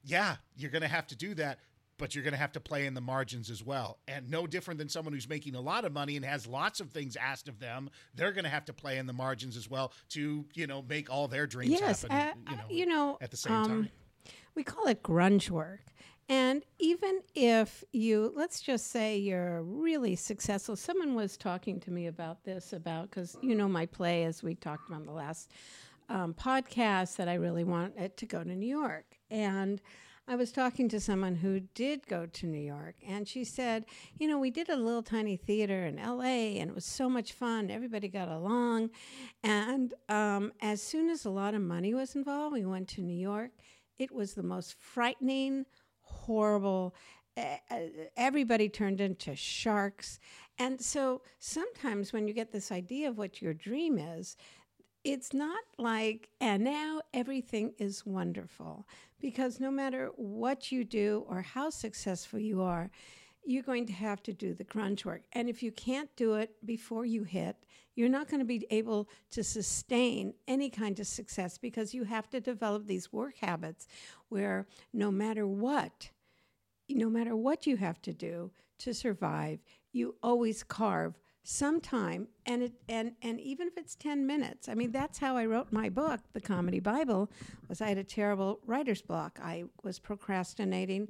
Yeah, 0.03 0.37
you're 0.57 0.73
going 0.73 0.83
to 0.83 0.89
have 0.89 1.07
to 1.07 1.17
do 1.17 1.33
that, 1.37 1.61
but 1.97 2.15
you're 2.15 2.25
going 2.25 2.33
to 2.33 2.39
have 2.39 2.53
to 2.53 2.61
play 2.61 2.87
in 2.87 2.95
the 2.95 3.01
margins 3.01 3.51
as 3.51 3.65
well. 3.65 3.99
And 4.09 4.29
no 4.29 4.49
different 4.49 4.79
than 4.79 4.89
someone 4.89 5.15
who's 5.15 5.29
making 5.29 5.55
a 5.55 5.61
lot 5.61 5.85
of 5.85 5.93
money 5.93 6.17
and 6.17 6.25
has 6.25 6.45
lots 6.45 6.81
of 6.81 6.91
things 6.91 7.15
asked 7.15 7.49
of 7.49 7.61
them, 7.61 7.89
they're 8.17 8.33
going 8.33 8.45
to 8.45 8.51
have 8.51 8.65
to 8.65 8.73
play 8.73 8.99
in 8.99 9.07
the 9.07 9.13
margins 9.13 9.57
as 9.57 9.71
well 9.71 9.93
to, 10.11 10.45
you 10.53 10.67
know, 10.67 10.83
make 10.83 11.09
all 11.09 11.29
their 11.29 11.47
dreams 11.47 11.71
yes, 11.71 12.03
happen. 12.03 12.43
Uh, 12.49 12.51
you, 12.51 12.57
know, 12.57 12.63
you 12.69 12.87
know, 12.87 13.19
at 13.21 13.31
the 13.31 13.37
same 13.37 13.53
um, 13.53 13.69
time. 13.69 13.89
We 14.57 14.65
call 14.65 14.89
it 14.89 15.05
grunge 15.05 15.51
work. 15.51 15.81
And 16.29 16.65
even 16.79 17.21
if 17.35 17.85
you, 17.93 18.33
let's 18.35 18.61
just 18.61 18.91
say 18.91 19.19
you're 19.19 19.63
really 19.63 20.17
successful, 20.17 20.75
someone 20.77 21.15
was 21.15 21.37
talking 21.37 21.81
to 21.81 21.91
me 21.91 22.07
about 22.07 22.45
this, 22.45 22.73
about, 22.73 23.11
because 23.11 23.37
you 23.43 23.55
know 23.55 23.69
my 23.69 23.87
play, 23.87 24.25
as 24.25 24.43
we 24.43 24.55
talked 24.55 24.89
about 24.89 25.05
the 25.05 25.13
last 25.13 25.51
um, 26.09 26.35
podcast, 26.35 27.17
that 27.17 27.29
I 27.29 27.35
really 27.35 27.65
want 27.65 27.95
it 27.99 28.17
to 28.19 28.27
go 28.27 28.43
to 28.43 28.55
New 28.55 28.67
York. 28.67 29.19
And 29.31 29.83
I 30.27 30.37
was 30.37 30.53
talking 30.53 30.89
to 30.89 31.01
someone 31.01 31.35
who 31.35 31.61
did 31.61 32.07
go 32.07 32.25
to 32.25 32.47
New 32.47 32.61
York, 32.61 32.95
and 33.07 33.29
she 33.29 33.45
said, 33.45 33.85
You 34.19 34.27
know, 34.27 34.39
we 34.39 34.51
did 34.51 34.71
a 34.71 34.77
little 34.77 35.03
tiny 35.03 35.37
theater 35.37 35.85
in 35.85 35.97
LA, 35.97 36.57
and 36.59 36.71
it 36.71 36.75
was 36.75 36.87
so 36.87 37.11
much 37.11 37.35
fun. 37.35 37.71
Everybody 37.71 38.09
got 38.09 38.29
along. 38.29 38.89
And 39.43 39.93
um, 40.09 40.53
as 40.63 40.81
soon 40.81 41.11
as 41.11 41.27
a 41.27 41.31
lot 41.31 41.53
of 41.53 41.61
money 41.61 41.93
was 41.93 42.15
involved, 42.15 42.55
we 42.55 42.65
went 42.65 42.89
to 42.91 43.03
New 43.03 43.19
York. 43.19 43.51
It 43.99 44.13
was 44.13 44.33
the 44.33 44.43
most 44.43 44.77
frightening, 44.79 45.67
horrible. 46.23 46.95
Everybody 48.17 48.69
turned 48.69 49.01
into 49.01 49.35
sharks. 49.35 50.21
And 50.59 50.81
so 50.81 51.23
sometimes 51.39 52.13
when 52.13 52.29
you 52.29 52.35
get 52.35 52.53
this 52.53 52.71
idea 52.71 53.09
of 53.09 53.19
what 53.19 53.43
your 53.43 53.55
dream 53.55 53.99
is, 53.99 54.37
it's 55.03 55.35
not 55.35 55.65
like, 55.77 56.29
and 56.41 56.65
now 56.65 57.03
everything 57.13 57.75
is 57.79 58.07
wonderful. 58.07 58.87
Because 59.21 59.61
no 59.61 59.71
matter 59.71 60.11
what 60.17 60.71
you 60.71 60.85
do 60.85 61.25
or 61.29 61.43
how 61.43 61.71
successful 61.71 62.39
you 62.39 62.63
are, 62.63 62.91
you're 63.47 63.63
going 63.63 63.87
to 63.87 63.93
have 63.93 64.23
to 64.23 64.33
do 64.33 64.55
the 64.55 64.65
grunge 64.65 65.05
work. 65.05 65.23
And 65.33 65.49
if 65.49 65.63
you 65.63 65.73
can't 65.73 66.15
do 66.17 66.35
it 66.35 66.55
before 66.65 67.05
you 67.05 67.25
hit, 67.25 67.57
you're 67.95 68.09
not 68.09 68.29
going 68.29 68.41
to 68.41 68.47
be 68.47 68.67
able 68.71 69.09
to 69.31 69.45
sustain 69.45 70.35
any 70.49 70.71
kind 70.71 70.99
of 70.99 71.07
success 71.07 71.59
because 71.59 71.95
you 71.95 72.05
have 72.05 72.29
to 72.31 72.41
develop 72.41 72.87
these 72.87 73.13
work 73.13 73.37
habits 73.39 73.87
where 74.29 74.67
no 74.93 75.11
matter 75.11 75.47
what, 75.47 76.11
no 76.89 77.09
matter 77.09 77.37
what 77.37 77.67
you 77.67 77.77
have 77.77 78.01
to 78.03 78.13
do 78.13 78.51
to 78.79 78.93
survive, 78.93 79.61
you 79.93 80.17
always 80.23 80.63
carve 80.63 81.15
some 81.47 81.79
time 81.79 82.27
and 82.47 82.63
it 82.63 82.73
and 82.89 83.13
and 83.21 83.39
even 83.39 83.69
if 83.69 83.77
it's 83.77 83.95
10 83.97 84.27
minutes 84.27 84.67
i 84.67 84.75
mean 84.75 84.91
that's 84.91 85.19
how 85.19 85.37
i 85.37 85.45
wrote 85.45 85.71
my 85.71 85.91
book 85.91 86.21
the 86.33 86.41
comedy 86.41 86.81
bible 86.81 87.31
was 87.69 87.83
i 87.83 87.89
had 87.89 87.99
a 87.99 88.05
terrible 88.05 88.61
writer's 88.67 89.03
block 89.03 89.39
i 89.43 89.63
was 89.83 89.99
procrastinating 89.99 91.07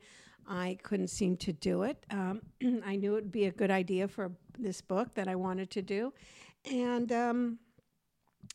i 0.49 0.79
couldn't 0.83 1.09
seem 1.09 1.37
to 1.39 1.53
do 1.53 1.83
it. 1.83 2.05
Um, 2.11 2.43
i 2.87 2.97
knew 2.97 3.13
it 3.13 3.23
would 3.23 3.33
be 3.33 3.47
a 3.47 3.53
good 3.53 3.71
idea 3.71 4.09
for 4.09 4.33
this 4.59 4.81
book 4.81 5.15
that 5.15 5.29
i 5.29 5.35
wanted 5.35 5.71
to 5.71 5.83
do. 5.83 6.13
And 6.71 7.13
um, 7.13 7.59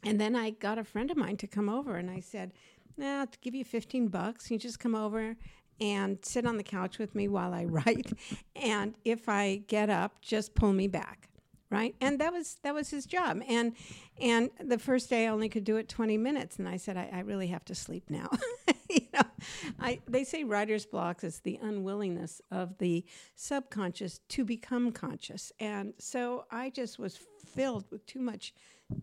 and 0.03 0.19
then 0.19 0.35
i 0.35 0.51
got 0.51 0.77
a 0.77 0.83
friend 0.83 1.11
of 1.11 1.17
mine 1.17 1.37
to 1.37 1.47
come 1.47 1.69
over 1.69 1.95
and 1.95 2.09
i 2.09 2.19
said 2.19 2.53
nah, 2.99 3.25
to 3.25 3.39
give 3.39 3.55
you 3.55 3.65
15 3.65 4.09
bucks. 4.09 4.51
You 4.51 4.59
just 4.59 4.79
come 4.79 4.93
over 4.93 5.35
and 5.81 6.19
sit 6.21 6.45
on 6.45 6.57
the 6.57 6.63
couch 6.63 6.99
with 6.99 7.15
me 7.15 7.27
while 7.27 7.53
I 7.53 7.65
write. 7.65 8.11
And 8.55 8.95
if 9.05 9.29
I 9.29 9.63
get 9.67 9.89
up, 9.89 10.21
just 10.21 10.53
pull 10.53 10.73
me 10.73 10.87
back. 10.87 11.25
Right? 11.71 11.95
And 12.01 12.19
that 12.19 12.33
was 12.33 12.57
that 12.63 12.73
was 12.73 12.89
his 12.89 13.05
job. 13.05 13.43
And 13.47 13.73
and 14.19 14.49
the 14.59 14.79
first 14.79 15.07
day 15.07 15.27
i 15.27 15.29
only 15.29 15.49
could 15.49 15.63
do 15.63 15.77
it 15.77 15.87
20 15.87 16.17
minutes. 16.17 16.57
And 16.57 16.67
i 16.67 16.77
said 16.77 16.97
i, 16.97 17.07
I 17.13 17.19
really 17.19 17.45
have 17.47 17.63
to 17.65 17.75
sleep 17.75 18.09
now 18.09 18.27
I, 19.79 19.99
they 20.07 20.23
say 20.23 20.43
writer's 20.43 20.85
blocks 20.85 21.23
is 21.23 21.39
the 21.39 21.59
unwillingness 21.61 22.41
of 22.51 22.77
the 22.77 23.05
subconscious 23.35 24.19
to 24.29 24.45
become 24.45 24.91
conscious. 24.91 25.51
And 25.59 25.93
so 25.97 26.45
i 26.51 26.69
just 26.69 26.99
was 26.99 27.19
filled 27.45 27.85
with 27.91 28.05
too 28.05 28.19
much 28.19 28.53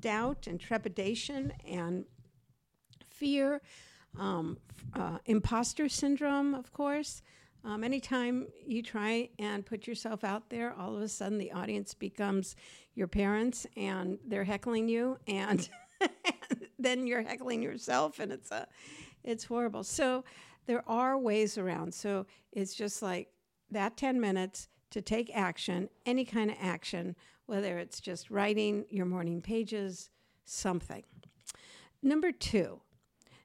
doubt 0.01 0.47
and 0.47 0.59
trepidation 0.59 1.53
and 1.67 2.05
fear 3.09 3.61
um, 4.19 4.59
uh, 4.95 5.19
imposter 5.27 5.89
syndrome 5.89 6.55
of 6.55 6.73
course. 6.73 7.23
Um, 7.65 7.83
anytime 7.83 8.47
you 8.65 8.81
try 8.81 9.29
and 9.41 9.67
put 9.67 9.89
yourself 9.89 10.23
out 10.23 10.51
there, 10.51 10.73
all 10.73 10.95
of 10.95 11.03
a 11.03 11.09
sudden 11.09 11.37
the 11.37 11.51
audience 11.51 11.95
becomes 11.95 12.55
your 12.95 13.09
parents 13.09 13.67
and 13.77 14.19
they're 14.25 14.45
heckling 14.45 14.89
you, 14.89 15.19
and 15.27 15.69
then 16.79 17.09
you're 17.09 17.23
heckling 17.23 17.63
yourself, 17.63 18.21
and 18.21 18.31
it's 18.31 18.53
a, 18.53 18.69
it's 19.27 19.45
horrible. 19.45 19.85
So 19.85 20.25
there 20.67 20.83
are 20.89 21.19
ways 21.19 21.59
around. 21.59 21.95
So 21.95 22.27
it's 22.53 22.75
just 22.75 23.03
like 23.03 23.29
that 23.71 23.97
10 23.97 24.21
minutes 24.21 24.69
to 24.91 25.03
take 25.03 25.31
action, 25.35 25.89
any 26.07 26.25
kind 26.25 26.51
of 26.51 26.57
action, 26.61 27.17
whether 27.47 27.79
it's 27.79 28.01
just 28.01 28.31
writing 28.31 28.87
your 28.89 29.07
morning 29.07 29.43
pages, 29.43 30.11
something. 30.45 31.03
Number 32.03 32.33
two, 32.33 32.81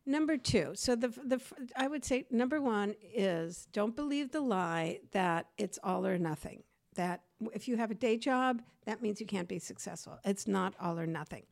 Number 0.05 0.35
two, 0.35 0.71
so 0.73 0.95
the 0.95 1.09
the 1.09 1.39
I 1.75 1.88
would 1.88 2.03
say 2.03 2.25
number 2.31 2.59
one 2.59 2.95
is 3.13 3.67
don't 3.71 3.95
believe 3.95 4.31
the 4.31 4.41
lie 4.41 5.00
that 5.11 5.47
it's 5.59 5.77
all 5.83 6.07
or 6.07 6.17
nothing. 6.17 6.63
That 6.95 7.21
if 7.53 7.67
you 7.67 7.77
have 7.77 7.91
a 7.91 7.95
day 7.95 8.17
job, 8.17 8.63
that 8.85 9.03
means 9.03 9.21
you 9.21 9.27
can't 9.27 9.47
be 9.47 9.59
successful. 9.59 10.17
It's 10.25 10.47
not 10.47 10.73
all 10.81 11.00
or 11.00 11.05
nothing. 11.05 11.43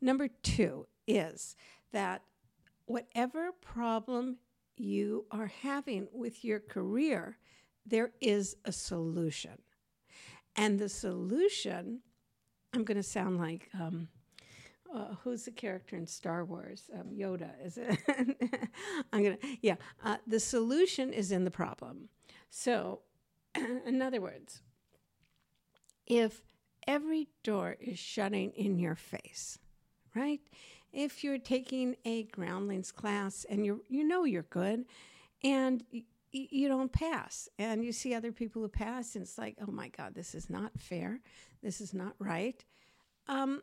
Number 0.00 0.28
two 0.44 0.86
is 1.08 1.56
that 1.92 2.22
whatever 2.86 3.50
problem 3.60 4.38
you 4.76 5.26
are 5.30 5.50
having 5.62 6.08
with 6.12 6.44
your 6.44 6.60
career, 6.60 7.38
there 7.84 8.12
is 8.20 8.56
a 8.64 8.72
solution. 8.72 9.58
And 10.56 10.78
the 10.78 10.88
solution, 10.88 12.00
I'm 12.72 12.84
going 12.84 12.96
to 12.96 13.02
sound 13.02 13.38
like 13.38 13.68
um, 13.78 14.08
uh, 14.94 15.14
who's 15.22 15.44
the 15.44 15.50
character 15.50 15.96
in 15.96 16.06
Star 16.06 16.44
Wars? 16.44 16.90
Um, 16.94 17.08
Yoda, 17.12 17.50
is 17.64 17.78
it? 17.78 17.98
I'm 19.12 19.22
gonna, 19.22 19.38
yeah. 19.60 19.76
Uh, 20.04 20.16
the 20.26 20.40
solution 20.40 21.12
is 21.12 21.32
in 21.32 21.44
the 21.44 21.50
problem. 21.50 22.08
So, 22.50 23.00
in 23.86 24.00
other 24.00 24.20
words, 24.20 24.62
if 26.06 26.42
every 26.86 27.28
door 27.42 27.76
is 27.80 27.98
shutting 27.98 28.52
in 28.52 28.78
your 28.78 28.94
face, 28.94 29.58
right? 30.14 30.40
If 30.96 31.22
you're 31.22 31.38
taking 31.38 31.94
a 32.06 32.22
groundlings 32.24 32.90
class 32.90 33.44
and 33.50 33.66
you 33.66 33.84
you 33.86 34.02
know 34.02 34.24
you're 34.24 34.44
good, 34.44 34.86
and 35.44 35.84
y- 35.92 36.04
you 36.32 36.68
don't 36.68 36.90
pass, 36.90 37.50
and 37.58 37.84
you 37.84 37.92
see 37.92 38.14
other 38.14 38.32
people 38.32 38.62
who 38.62 38.68
pass, 38.68 39.14
and 39.14 39.22
it's 39.22 39.36
like, 39.36 39.56
oh 39.60 39.70
my 39.70 39.88
God, 39.88 40.14
this 40.14 40.34
is 40.34 40.48
not 40.48 40.72
fair. 40.78 41.20
This 41.62 41.82
is 41.82 41.92
not 41.92 42.14
right. 42.18 42.64
Um, 43.28 43.62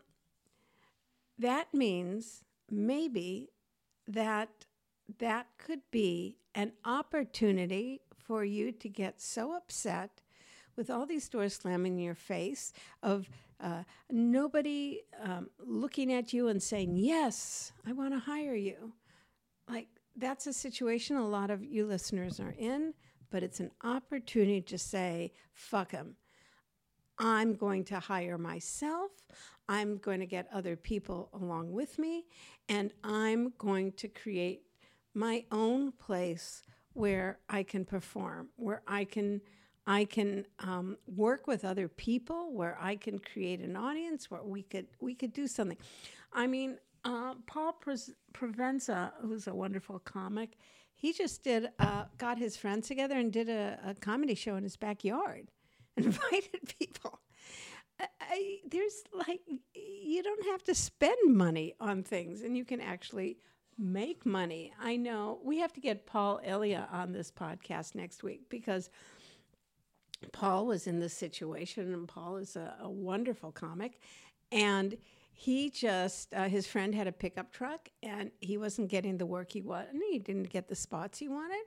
that 1.39 1.73
means 1.73 2.43
maybe 2.69 3.49
that 4.07 4.49
that 5.17 5.47
could 5.57 5.81
be 5.89 6.37
an 6.53 6.73
opportunity 6.85 8.01
for 8.15 8.45
you 8.45 8.71
to 8.71 8.87
get 8.87 9.19
so 9.19 9.55
upset 9.55 10.21
with 10.75 10.89
all 10.89 11.05
these 11.07 11.29
doors 11.29 11.55
slamming 11.55 11.93
in 11.93 12.05
your 12.05 12.15
face 12.15 12.73
of 13.01 13.27
uh, 13.59 13.83
nobody 14.09 15.01
um, 15.21 15.49
looking 15.59 16.13
at 16.13 16.33
you 16.33 16.47
and 16.47 16.61
saying 16.61 16.95
yes 16.95 17.71
i 17.87 17.93
want 17.93 18.13
to 18.13 18.19
hire 18.19 18.55
you. 18.55 18.93
Like 19.69 19.87
that's 20.15 20.47
a 20.47 20.53
situation 20.53 21.15
a 21.15 21.27
lot 21.27 21.49
of 21.49 21.63
you 21.63 21.85
listeners 21.85 22.39
are 22.39 22.55
in 22.57 22.93
but 23.31 23.43
it's 23.43 23.59
an 23.59 23.71
opportunity 23.83 24.61
to 24.61 24.77
say 24.77 25.31
fuck 25.53 25.91
them 25.91 26.15
i'm 27.17 27.53
going 27.53 27.83
to 27.85 27.99
hire 27.99 28.37
myself. 28.37 29.11
I'm 29.69 29.97
going 29.97 30.19
to 30.19 30.25
get 30.25 30.47
other 30.53 30.75
people 30.75 31.29
along 31.33 31.71
with 31.71 31.97
me, 31.97 32.25
and 32.67 32.91
I'm 33.03 33.53
going 33.57 33.93
to 33.93 34.07
create 34.07 34.63
my 35.13 35.45
own 35.51 35.91
place 35.91 36.63
where 36.93 37.39
I 37.49 37.63
can 37.63 37.85
perform, 37.85 38.49
where 38.55 38.81
I 38.87 39.05
can 39.05 39.41
I 39.85 40.05
can 40.05 40.45
um, 40.59 40.97
work 41.07 41.47
with 41.47 41.65
other 41.65 41.87
people, 41.87 42.53
where 42.53 42.77
I 42.79 42.95
can 42.95 43.19
create 43.19 43.59
an 43.59 43.75
audience, 43.75 44.31
where 44.31 44.43
we 44.43 44.63
could 44.63 44.87
we 44.99 45.13
could 45.13 45.33
do 45.33 45.47
something. 45.47 45.77
I 46.31 46.47
mean, 46.47 46.77
uh, 47.03 47.35
Paul 47.47 47.75
Provenza, 48.33 49.11
who's 49.21 49.47
a 49.47 49.53
wonderful 49.53 49.99
comic, 49.99 50.57
he 50.95 51.11
just 51.11 51.43
did 51.43 51.69
uh, 51.79 52.05
got 52.17 52.37
his 52.37 52.55
friends 52.55 52.87
together 52.87 53.17
and 53.17 53.31
did 53.31 53.49
a, 53.49 53.79
a 53.85 53.93
comedy 53.95 54.35
show 54.35 54.55
in 54.55 54.63
his 54.63 54.77
backyard, 54.77 55.51
invited 55.97 56.61
people. 56.79 57.19
I, 57.99 58.57
there's 58.69 59.03
like 59.13 59.41
you 59.75 60.23
don't 60.23 60.45
have 60.47 60.63
to 60.63 60.75
spend 60.75 61.17
money 61.27 61.73
on 61.79 62.03
things 62.03 62.41
and 62.41 62.57
you 62.57 62.65
can 62.65 62.81
actually 62.81 63.37
make 63.77 64.25
money. 64.25 64.73
I 64.79 64.95
know 64.95 65.39
we 65.43 65.59
have 65.59 65.73
to 65.73 65.81
get 65.81 66.05
Paul 66.05 66.39
Elia 66.43 66.87
on 66.91 67.11
this 67.11 67.31
podcast 67.31 67.95
next 67.95 68.23
week 68.23 68.49
because 68.49 68.89
Paul 70.31 70.65
was 70.65 70.87
in 70.87 70.99
this 70.99 71.13
situation 71.13 71.93
and 71.93 72.07
Paul 72.07 72.37
is 72.37 72.55
a, 72.55 72.75
a 72.81 72.89
wonderful 72.89 73.51
comic. 73.51 73.99
And 74.51 74.97
he 75.33 75.69
just 75.69 76.33
uh, 76.33 76.47
his 76.47 76.67
friend 76.67 76.93
had 76.93 77.07
a 77.07 77.11
pickup 77.11 77.51
truck 77.51 77.89
and 78.01 78.31
he 78.39 78.57
wasn't 78.57 78.89
getting 78.89 79.17
the 79.17 79.25
work 79.25 79.51
he 79.51 79.61
wanted. 79.61 79.95
He 80.11 80.19
didn't 80.19 80.49
get 80.49 80.67
the 80.67 80.75
spots 80.75 81.19
he 81.19 81.27
wanted. 81.27 81.63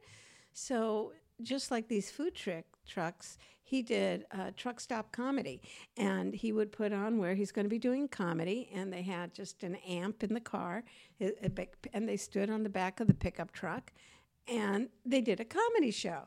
So 0.52 1.12
just 1.42 1.70
like 1.70 1.88
these 1.88 2.10
food 2.10 2.34
truck 2.34 2.64
trucks, 2.86 3.38
he 3.62 3.82
did 3.82 4.24
a 4.30 4.52
truck 4.52 4.78
stop 4.78 5.10
comedy, 5.10 5.60
and 5.96 6.32
he 6.32 6.52
would 6.52 6.70
put 6.70 6.92
on 6.92 7.18
where 7.18 7.34
he's 7.34 7.50
going 7.50 7.64
to 7.64 7.70
be 7.70 7.80
doing 7.80 8.06
comedy, 8.06 8.70
and 8.72 8.92
they 8.92 9.02
had 9.02 9.34
just 9.34 9.64
an 9.64 9.74
amp 9.86 10.22
in 10.22 10.32
the 10.32 10.40
car, 10.40 10.84
a 11.20 11.48
big, 11.50 11.70
and 11.92 12.08
they 12.08 12.16
stood 12.16 12.48
on 12.48 12.62
the 12.62 12.68
back 12.68 13.00
of 13.00 13.08
the 13.08 13.14
pickup 13.14 13.50
truck, 13.52 13.92
and 14.46 14.88
they 15.04 15.20
did 15.20 15.40
a 15.40 15.44
comedy 15.44 15.90
show, 15.90 16.22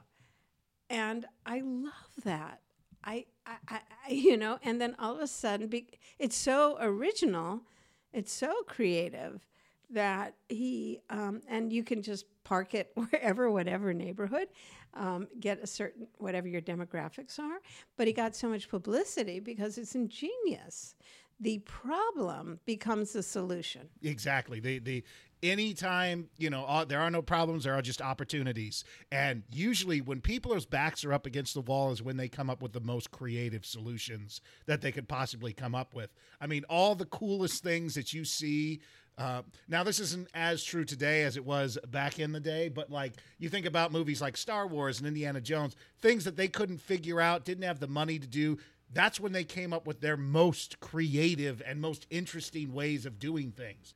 and 0.89 1.25
I 1.45 1.61
love 1.61 1.93
that. 2.23 2.61
I, 3.03 3.25
I, 3.45 3.79
I 4.07 4.11
you 4.11 4.37
know, 4.37 4.59
and 4.63 4.81
then 4.81 4.95
all 4.99 5.15
of 5.15 5.21
a 5.21 5.27
sudden, 5.27 5.67
be, 5.67 5.87
it's 6.17 6.35
so 6.35 6.77
original, 6.79 7.61
it's 8.13 8.31
so 8.31 8.53
creative 8.67 9.45
that 9.91 10.35
he 10.49 10.99
um, 11.09 11.41
and 11.47 11.73
you 11.73 11.83
can 11.83 12.01
just 12.01 12.25
park 12.43 12.73
it 12.73 12.91
wherever, 12.95 13.49
whatever 13.49 13.93
neighborhood, 13.93 14.47
um, 14.93 15.27
get 15.39 15.59
a 15.61 15.67
certain 15.67 16.07
whatever 16.17 16.47
your 16.47 16.61
demographics 16.61 17.39
are. 17.39 17.59
But 17.97 18.07
he 18.07 18.13
got 18.13 18.35
so 18.35 18.49
much 18.49 18.69
publicity 18.69 19.39
because 19.39 19.77
it's 19.77 19.95
ingenious. 19.95 20.95
The 21.39 21.59
problem 21.59 22.59
becomes 22.65 23.13
the 23.13 23.23
solution. 23.23 23.89
Exactly. 24.03 24.59
The 24.59 24.79
the 24.79 25.03
anytime 25.41 26.29
you 26.37 26.49
know 26.49 26.63
all, 26.63 26.85
there 26.85 26.99
are 26.99 27.11
no 27.11 27.21
problems 27.21 27.63
there 27.63 27.73
are 27.73 27.81
just 27.81 28.01
opportunities 28.01 28.83
and 29.11 29.43
usually 29.51 30.01
when 30.01 30.19
people's 30.19 30.65
backs 30.65 31.05
are 31.05 31.13
up 31.13 31.25
against 31.25 31.53
the 31.53 31.61
wall 31.61 31.91
is 31.91 32.01
when 32.01 32.17
they 32.17 32.27
come 32.27 32.49
up 32.49 32.61
with 32.61 32.73
the 32.73 32.79
most 32.79 33.11
creative 33.11 33.65
solutions 33.65 34.41
that 34.65 34.81
they 34.81 34.91
could 34.91 35.07
possibly 35.07 35.53
come 35.53 35.73
up 35.73 35.93
with 35.93 36.09
i 36.41 36.47
mean 36.47 36.63
all 36.69 36.95
the 36.95 37.05
coolest 37.05 37.63
things 37.63 37.95
that 37.95 38.13
you 38.13 38.25
see 38.25 38.79
uh, 39.19 39.41
now, 39.67 39.83
this 39.83 39.99
isn't 39.99 40.29
as 40.33 40.63
true 40.63 40.85
today 40.85 41.23
as 41.23 41.35
it 41.35 41.43
was 41.43 41.77
back 41.89 42.19
in 42.19 42.31
the 42.31 42.39
day, 42.39 42.69
but 42.69 42.89
like 42.89 43.15
you 43.37 43.49
think 43.49 43.65
about 43.65 43.91
movies 43.91 44.21
like 44.21 44.37
Star 44.37 44.65
Wars 44.65 44.99
and 44.99 45.07
Indiana 45.07 45.41
Jones, 45.41 45.75
things 46.01 46.23
that 46.23 46.37
they 46.37 46.47
couldn't 46.47 46.79
figure 46.79 47.19
out, 47.19 47.43
didn't 47.43 47.65
have 47.65 47.81
the 47.81 47.87
money 47.87 48.17
to 48.17 48.27
do. 48.27 48.57
That's 48.93 49.19
when 49.19 49.33
they 49.33 49.43
came 49.43 49.73
up 49.73 49.85
with 49.85 49.99
their 49.99 50.15
most 50.15 50.79
creative 50.79 51.61
and 51.65 51.81
most 51.81 52.07
interesting 52.09 52.73
ways 52.73 53.05
of 53.05 53.19
doing 53.19 53.51
things. 53.51 53.93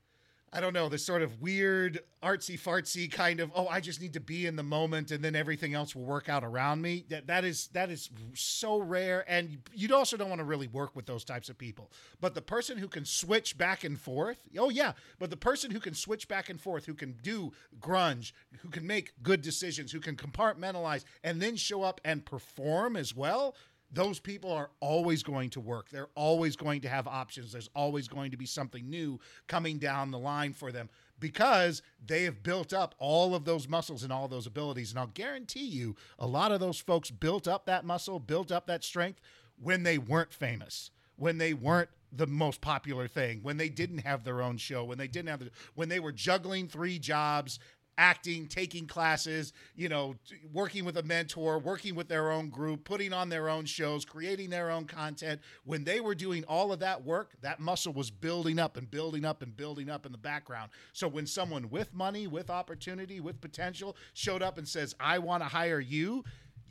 I 0.55 0.61
don't 0.61 0.73
know, 0.73 0.87
this 0.87 1.03
sort 1.03 1.23
of 1.23 1.41
weird 1.41 1.99
artsy 2.21 2.59
fartsy 2.59 3.11
kind 3.11 3.39
of, 3.39 3.51
oh, 3.55 3.67
I 3.67 3.79
just 3.79 3.99
need 3.99 4.13
to 4.13 4.19
be 4.19 4.45
in 4.45 4.55
the 4.55 4.63
moment 4.63 5.09
and 5.09 5.25
then 5.25 5.35
everything 5.35 5.73
else 5.73 5.95
will 5.95 6.05
work 6.05 6.29
out 6.29 6.43
around 6.43 6.79
me. 6.79 7.05
That 7.09 7.25
that 7.25 7.43
is 7.43 7.69
that 7.73 7.89
is 7.89 8.11
so 8.35 8.77
rare. 8.77 9.25
And 9.27 9.57
you 9.73 9.93
also 9.95 10.15
don't 10.15 10.29
want 10.29 10.39
to 10.39 10.45
really 10.45 10.67
work 10.67 10.95
with 10.95 11.07
those 11.07 11.23
types 11.23 11.49
of 11.49 11.57
people. 11.57 11.91
But 12.21 12.35
the 12.35 12.41
person 12.41 12.77
who 12.77 12.87
can 12.87 13.03
switch 13.03 13.57
back 13.57 13.83
and 13.83 13.99
forth, 13.99 14.37
oh 14.59 14.69
yeah, 14.69 14.93
but 15.17 15.31
the 15.31 15.37
person 15.37 15.71
who 15.71 15.79
can 15.79 15.95
switch 15.95 16.27
back 16.27 16.49
and 16.49 16.61
forth, 16.61 16.85
who 16.85 16.93
can 16.93 17.15
do 17.23 17.51
grunge, 17.79 18.31
who 18.61 18.69
can 18.69 18.85
make 18.85 19.13
good 19.23 19.41
decisions, 19.41 19.91
who 19.91 19.99
can 19.99 20.15
compartmentalize 20.15 21.03
and 21.23 21.41
then 21.41 21.55
show 21.55 21.81
up 21.81 21.99
and 22.05 22.25
perform 22.25 22.95
as 22.95 23.15
well 23.15 23.55
those 23.93 24.19
people 24.19 24.51
are 24.51 24.71
always 24.79 25.21
going 25.21 25.51
to 25.51 25.59
work. 25.59 25.89
They're 25.89 26.09
always 26.15 26.55
going 26.55 26.81
to 26.81 26.89
have 26.89 27.07
options. 27.07 27.51
There's 27.51 27.69
always 27.75 28.07
going 28.07 28.31
to 28.31 28.37
be 28.37 28.47
something 28.47 28.89
new 28.89 29.19
coming 29.47 29.77
down 29.77 30.09
the 30.09 30.17
line 30.17 30.53
for 30.53 30.71
them 30.71 30.89
because 31.19 31.83
they 32.03 32.23
have 32.23 32.41
built 32.41 32.73
up 32.73 32.95
all 32.97 33.35
of 33.35 33.45
those 33.45 33.67
muscles 33.67 34.03
and 34.03 34.11
all 34.11 34.27
those 34.27 34.47
abilities. 34.47 34.89
And 34.89 34.99
I'll 34.99 35.07
guarantee 35.07 35.65
you, 35.65 35.95
a 36.17 36.25
lot 36.25 36.51
of 36.51 36.59
those 36.59 36.79
folks 36.79 37.11
built 37.11 37.47
up 37.47 37.67
that 37.67 37.85
muscle, 37.85 38.19
built 38.19 38.51
up 38.51 38.65
that 38.65 38.83
strength 38.83 39.21
when 39.61 39.83
they 39.83 39.99
weren't 39.99 40.33
famous, 40.33 40.89
when 41.15 41.37
they 41.37 41.53
weren't 41.53 41.89
the 42.11 42.27
most 42.27 42.61
popular 42.61 43.07
thing, 43.07 43.39
when 43.43 43.57
they 43.57 43.69
didn't 43.69 43.99
have 43.99 44.23
their 44.23 44.41
own 44.41 44.57
show, 44.57 44.83
when 44.83 44.97
they 44.97 45.07
didn't 45.07 45.29
have 45.29 45.39
the, 45.39 45.51
when 45.75 45.89
they 45.89 45.99
were 45.99 46.11
juggling 46.11 46.67
three 46.67 46.97
jobs 46.99 47.59
acting, 47.97 48.47
taking 48.47 48.87
classes, 48.87 49.53
you 49.75 49.89
know, 49.89 50.15
working 50.51 50.85
with 50.85 50.97
a 50.97 51.03
mentor, 51.03 51.59
working 51.59 51.95
with 51.95 52.07
their 52.07 52.31
own 52.31 52.49
group, 52.49 52.83
putting 52.83 53.13
on 53.13 53.29
their 53.29 53.49
own 53.49 53.65
shows, 53.65 54.05
creating 54.05 54.49
their 54.49 54.71
own 54.71 54.85
content. 54.85 55.41
When 55.63 55.83
they 55.83 55.99
were 55.99 56.15
doing 56.15 56.43
all 56.45 56.71
of 56.71 56.79
that 56.79 57.03
work, 57.03 57.31
that 57.41 57.59
muscle 57.59 57.93
was 57.93 58.09
building 58.09 58.59
up 58.59 58.77
and 58.77 58.89
building 58.89 59.25
up 59.25 59.41
and 59.41 59.55
building 59.55 59.89
up 59.89 60.05
in 60.05 60.11
the 60.11 60.17
background. 60.17 60.71
So 60.93 61.07
when 61.07 61.27
someone 61.27 61.69
with 61.69 61.93
money, 61.93 62.27
with 62.27 62.49
opportunity, 62.49 63.19
with 63.19 63.41
potential 63.41 63.95
showed 64.13 64.41
up 64.41 64.57
and 64.57 64.67
says, 64.67 64.95
I 64.99 65.19
want 65.19 65.43
to 65.43 65.49
hire 65.49 65.79
you, 65.79 66.23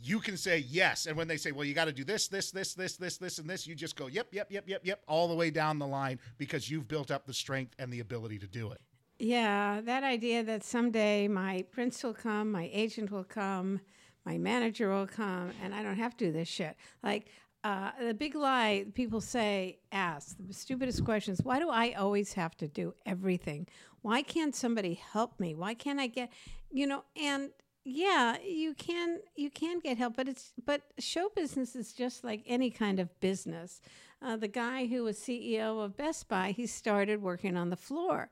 you 0.02 0.18
can 0.18 0.36
say 0.36 0.58
yes. 0.58 1.06
And 1.06 1.16
when 1.16 1.28
they 1.28 1.36
say, 1.36 1.52
well, 1.52 1.64
you 1.64 1.74
got 1.74 1.84
to 1.84 1.92
do 1.92 2.04
this, 2.04 2.26
this, 2.26 2.50
this, 2.50 2.74
this, 2.74 2.96
this, 2.96 3.18
this, 3.18 3.38
and 3.38 3.48
this, 3.48 3.66
you 3.66 3.74
just 3.74 3.94
go, 3.94 4.08
yep, 4.08 4.28
yep, 4.32 4.50
yep, 4.50 4.64
yep, 4.66 4.80
yep, 4.84 5.02
all 5.06 5.28
the 5.28 5.34
way 5.34 5.50
down 5.50 5.78
the 5.78 5.86
line 5.86 6.18
because 6.38 6.68
you've 6.68 6.88
built 6.88 7.10
up 7.10 7.26
the 7.26 7.34
strength 7.34 7.74
and 7.78 7.92
the 7.92 8.00
ability 8.00 8.38
to 8.40 8.48
do 8.48 8.72
it. 8.72 8.80
Yeah, 9.18 9.80
that 9.82 10.02
idea 10.02 10.42
that 10.44 10.64
someday 10.64 11.28
my 11.28 11.64
prince 11.70 12.02
will 12.02 12.14
come, 12.14 12.50
my 12.50 12.68
agent 12.72 13.10
will 13.10 13.24
come, 13.24 13.80
my 14.24 14.38
manager 14.38 14.90
will 14.90 15.06
come, 15.06 15.52
and 15.62 15.74
I 15.74 15.82
don't 15.82 15.96
have 15.96 16.16
to 16.18 16.26
do 16.26 16.32
this 16.32 16.48
shit. 16.48 16.76
Like, 17.02 17.28
uh, 17.64 17.92
the 18.00 18.14
big 18.14 18.34
lie 18.34 18.86
people 18.94 19.20
say, 19.20 19.78
ask 19.92 20.36
the 20.44 20.52
stupidest 20.52 21.04
questions. 21.04 21.40
Why 21.42 21.60
do 21.60 21.70
I 21.70 21.92
always 21.92 22.32
have 22.32 22.56
to 22.56 22.66
do 22.66 22.94
everything? 23.06 23.68
Why 24.00 24.22
can't 24.22 24.54
somebody 24.54 24.94
help 24.94 25.38
me? 25.38 25.54
Why 25.54 25.74
can't 25.74 26.00
I 26.00 26.08
get, 26.08 26.32
you 26.72 26.88
know, 26.88 27.04
and 27.14 27.50
yeah, 27.84 28.36
you 28.44 28.74
can 28.74 29.18
you 29.36 29.50
can 29.50 29.80
get 29.80 29.98
help, 29.98 30.16
but 30.16 30.28
it's 30.28 30.52
but 30.64 30.82
show 30.98 31.28
business 31.34 31.74
is 31.74 31.92
just 31.92 32.24
like 32.24 32.42
any 32.46 32.70
kind 32.70 33.00
of 33.00 33.08
business. 33.20 33.80
Uh, 34.20 34.36
the 34.36 34.48
guy 34.48 34.86
who 34.86 35.04
was 35.04 35.18
CEO 35.18 35.84
of 35.84 35.96
Best 35.96 36.28
Buy, 36.28 36.52
he 36.52 36.66
started 36.66 37.22
working 37.22 37.56
on 37.56 37.70
the 37.70 37.76
floor 37.76 38.30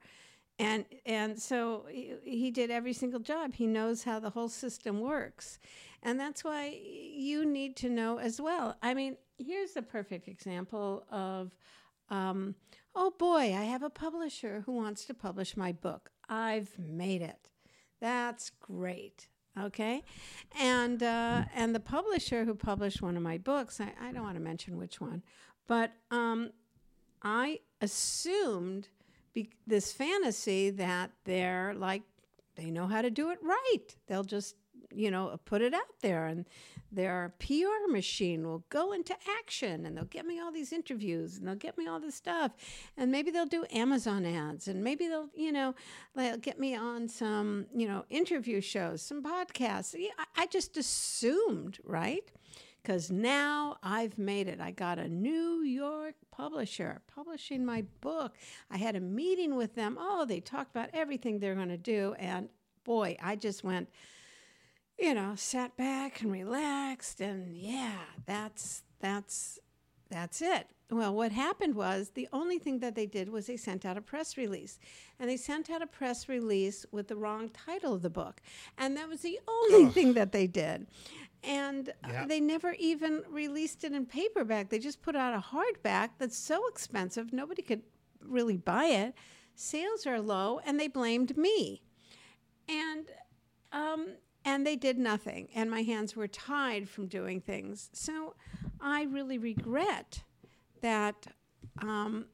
and 0.60 0.84
and 1.06 1.40
so 1.40 1.86
he, 1.88 2.50
did 2.50 2.70
every 2.70 2.92
single 2.92 3.20
job. 3.20 3.54
He 3.54 3.66
knows 3.66 4.04
how 4.04 4.20
the 4.20 4.30
whole 4.30 4.48
system 4.48 5.00
works. 5.00 5.58
And 6.02 6.18
that's 6.18 6.44
why 6.44 6.78
you 6.78 7.44
need 7.44 7.76
to 7.76 7.88
know 7.88 8.18
as 8.18 8.40
well. 8.40 8.76
I 8.82 8.94
mean 8.94 9.16
here's 9.38 9.76
a 9.76 9.82
perfect 9.82 10.28
example 10.28 11.04
of 11.10 11.52
um, 12.10 12.54
oh 12.94 13.12
boy 13.18 13.54
i 13.54 13.64
have 13.64 13.82
a 13.82 13.90
publisher 13.90 14.62
who 14.66 14.72
wants 14.72 15.04
to 15.06 15.14
publish 15.14 15.56
my 15.56 15.72
book. 15.72 16.10
I've 16.28 16.78
made 16.78 17.22
it. 17.22 17.48
That's 18.00 18.50
great. 18.50 19.28
Okay? 19.58 20.02
And 20.58 21.02
uh, 21.02 21.44
and 21.54 21.75
the 21.75 21.80
publisher 21.80 22.44
who 22.44 22.54
published 22.54 23.00
one 23.02 23.16
of 23.16 23.23
my 23.23 23.38
books 23.38 23.80
i, 23.80 23.92
I 24.00 24.12
don't 24.12 24.23
want 24.23 24.36
to 24.36 24.42
mention 24.42 24.76
which 24.76 25.00
one 25.00 25.23
but 25.66 25.92
um, 26.10 26.50
i 27.23 27.60
assumed 27.80 28.88
be- 29.32 29.50
this 29.66 29.93
fantasy 29.93 30.71
that 30.71 31.10
they're 31.25 31.75
like 31.75 32.02
they 32.56 32.71
know 32.71 32.86
how 32.86 33.00
to 33.02 33.10
do 33.10 33.30
it 33.30 33.38
right. 33.43 33.97
They'll 34.06 34.25
just 34.25 34.56
you 34.93 35.10
know 35.10 35.38
put 35.45 35.62
it 35.62 35.73
out 35.73 36.00
there 36.02 36.26
and 36.26 36.47
their 36.93 37.32
PR 37.38 37.88
machine 37.88 38.45
will 38.45 38.64
go 38.69 38.93
into 38.93 39.14
action 39.38 39.86
and 39.86 39.97
they'll 39.97 40.04
get 40.06 40.26
me 40.26 40.40
all 40.40 40.50
these 40.50 40.73
interviews 40.73 41.38
and 41.38 41.47
they'll 41.47 41.54
get 41.54 41.78
me 41.78 41.86
all 41.86 42.00
this 42.00 42.16
stuff. 42.16 42.50
And 42.97 43.12
maybe 43.12 43.30
they'll 43.30 43.47
do 43.47 43.64
Amazon 43.73 44.26
ads 44.26 44.66
and 44.66 44.82
maybe 44.82 45.06
they'll 45.06 45.28
you 45.34 45.52
know 45.52 45.75
they'll 46.14 46.36
get 46.36 46.58
me 46.58 46.75
on 46.75 47.08
some 47.08 47.66
you 47.75 47.86
know 47.86 48.04
interview 48.10 48.60
shows 48.60 49.02
some 49.02 49.23
podcasts. 49.23 49.95
I 50.36 50.47
just 50.47 50.76
assumed 50.76 51.78
right 51.84 52.30
because 52.82 53.10
now 53.10 53.76
I've 53.82 54.19
made 54.19 54.49
it. 54.49 54.60
I 54.60 54.71
got 54.71 54.99
a 54.99 55.08
New 55.08 55.62
York 55.62 56.14
publisher 56.30 57.00
publishing 57.06 57.64
my 57.64 57.84
book. 58.00 58.36
I 58.71 58.78
had 58.78 58.97
a 58.97 59.00
meeting 59.00 59.56
with 59.56 59.75
them. 59.75 59.97
Oh, 60.00 60.25
they 60.25 60.40
talked 60.40 60.71
about 60.71 60.90
everything 60.93 61.38
they're 61.38 61.54
going 61.54 61.69
to 61.69 61.76
do. 61.76 62.14
And 62.19 62.49
boy, 62.84 63.16
I 63.23 63.36
just 63.36 63.62
went, 63.62 63.88
you 64.99 65.14
know, 65.14 65.34
sat 65.36 65.76
back 65.76 66.23
and 66.23 66.32
relaxed. 66.32 67.21
And 67.21 67.56
yeah, 67.56 67.99
that's, 68.26 68.82
that's, 69.00 69.58
that's 70.08 70.40
it. 70.43 70.66
Well, 70.90 71.14
what 71.14 71.30
happened 71.30 71.76
was 71.76 72.10
the 72.10 72.28
only 72.32 72.58
thing 72.58 72.80
that 72.80 72.97
they 72.97 73.06
did 73.06 73.28
was 73.28 73.47
they 73.47 73.56
sent 73.56 73.84
out 73.84 73.97
a 73.97 74.00
press 74.00 74.36
release. 74.36 74.78
And 75.21 75.30
they 75.30 75.36
sent 75.36 75.71
out 75.71 75.82
a 75.82 75.86
press 75.86 76.28
release 76.28 76.84
with 76.90 77.06
the 77.06 77.16
wrong 77.16 77.49
title 77.50 77.95
of 77.95 78.02
the 78.02 78.10
book. 78.10 78.40
And 78.76 78.97
that 78.97 79.08
was 79.08 79.21
the 79.21 79.38
only 79.47 79.86
Ugh. 79.86 79.93
thing 79.93 80.14
that 80.14 80.32
they 80.32 80.49
did 80.49 80.88
and 81.42 81.92
uh, 82.04 82.26
they 82.26 82.40
never 82.40 82.72
even 82.78 83.22
released 83.28 83.84
it 83.84 83.92
in 83.92 84.06
paperback. 84.06 84.68
They 84.68 84.78
just 84.78 85.02
put 85.02 85.16
out 85.16 85.34
a 85.34 85.44
hardback 85.54 86.10
that's 86.18 86.36
so 86.36 86.66
expensive 86.68 87.32
nobody 87.32 87.62
could 87.62 87.82
really 88.22 88.56
buy 88.56 88.86
it. 88.86 89.14
Sales 89.54 90.06
are 90.06 90.20
low, 90.20 90.60
and 90.64 90.78
they 90.78 90.88
blamed 90.88 91.36
me, 91.36 91.82
and 92.68 93.06
um, 93.72 94.08
and 94.44 94.66
they 94.66 94.76
did 94.76 94.98
nothing, 94.98 95.48
and 95.54 95.70
my 95.70 95.82
hands 95.82 96.16
were 96.16 96.28
tied 96.28 96.88
from 96.88 97.06
doing 97.06 97.40
things. 97.40 97.90
So 97.92 98.34
I 98.80 99.02
really 99.04 99.38
regret 99.38 100.22
that 100.80 101.26
um, 101.78 102.26